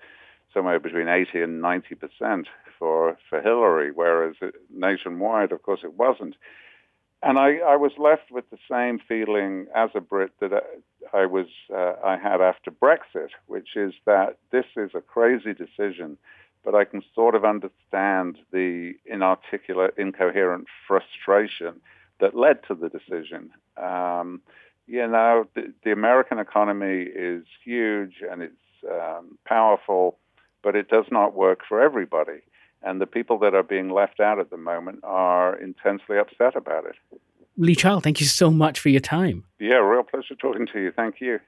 somewhere 0.53 0.79
between 0.79 1.07
80 1.07 1.41
and 1.41 1.61
90 1.61 1.95
percent 1.95 2.47
for 2.77 3.17
for 3.29 3.41
Hillary, 3.41 3.91
whereas 3.93 4.35
it, 4.41 4.55
nationwide, 4.69 5.51
of 5.51 5.63
course, 5.63 5.81
it 5.83 5.93
wasn't. 5.93 6.35
And 7.23 7.39
I, 7.39 7.57
I 7.59 7.77
was 7.77 7.93
left 7.97 8.31
with 8.31 8.49
the 8.49 8.57
same 8.69 8.99
feeling 8.99 9.67
as 9.73 9.89
a 9.95 10.01
Brit 10.01 10.31
that 10.41 10.51
I 11.13 11.25
was 11.25 11.47
uh, 11.73 11.93
I 12.03 12.17
had 12.17 12.41
after 12.41 12.69
Brexit, 12.69 13.29
which 13.47 13.77
is 13.77 13.93
that 14.05 14.37
this 14.51 14.65
is 14.75 14.91
a 14.93 14.99
crazy 14.99 15.53
decision, 15.53 16.17
but 16.65 16.75
I 16.75 16.83
can 16.83 17.01
sort 17.15 17.35
of 17.35 17.45
understand 17.45 18.39
the 18.51 18.95
inarticulate, 19.05 19.93
incoherent 19.97 20.67
frustration 20.85 21.79
that 22.19 22.35
led 22.35 22.63
to 22.67 22.75
the 22.75 22.89
decision. 22.89 23.51
Um, 23.77 24.41
you 24.85 25.07
know, 25.07 25.47
the, 25.55 25.73
the, 25.85 25.91
American 25.93 26.39
economy 26.39 27.03
is 27.03 27.45
huge 27.63 28.15
and 28.29 28.41
it's 28.41 28.53
um, 28.91 29.37
powerful, 29.45 30.17
but 30.61 30.75
it 30.75 30.89
does 30.89 31.05
not 31.09 31.33
work 31.33 31.61
for 31.67 31.81
everybody. 31.81 32.41
And 32.83 32.99
the 32.99 33.05
people 33.05 33.39
that 33.39 33.53
are 33.53 33.63
being 33.63 33.89
left 33.89 34.19
out 34.19 34.39
at 34.39 34.49
the 34.49 34.57
moment 34.57 34.99
are 35.03 35.55
intensely 35.55 36.17
upset 36.17 36.55
about 36.55 36.85
it. 36.85 36.95
Lee 37.57 37.75
Child, 37.75 38.03
thank 38.03 38.19
you 38.19 38.25
so 38.25 38.51
much 38.51 38.79
for 38.79 38.89
your 38.89 38.99
time. 38.99 39.45
Yeah, 39.59 39.75
real 39.75 40.03
pleasure 40.03 40.35
talking 40.35 40.67
to 40.73 40.79
you. 40.79 40.91
Thank 40.91 41.21
you. 41.21 41.39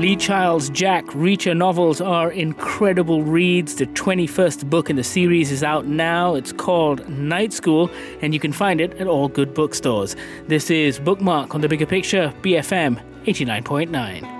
Lee 0.00 0.16
Child's 0.16 0.70
Jack 0.70 1.04
Reacher 1.08 1.54
novels 1.54 2.00
are 2.00 2.30
incredible 2.32 3.22
reads. 3.22 3.74
The 3.74 3.86
21st 3.86 4.70
book 4.70 4.88
in 4.88 4.96
the 4.96 5.04
series 5.04 5.52
is 5.52 5.62
out 5.62 5.84
now. 5.84 6.34
It's 6.34 6.52
called 6.52 7.06
Night 7.08 7.52
School, 7.52 7.90
and 8.22 8.32
you 8.32 8.40
can 8.40 8.52
find 8.52 8.80
it 8.80 8.94
at 8.94 9.06
all 9.06 9.28
good 9.28 9.52
bookstores. 9.52 10.16
This 10.48 10.70
is 10.70 10.98
Bookmark 10.98 11.54
on 11.54 11.60
the 11.60 11.68
Bigger 11.68 11.86
Picture, 11.86 12.32
BFM 12.40 12.98
89.9. 13.26 14.39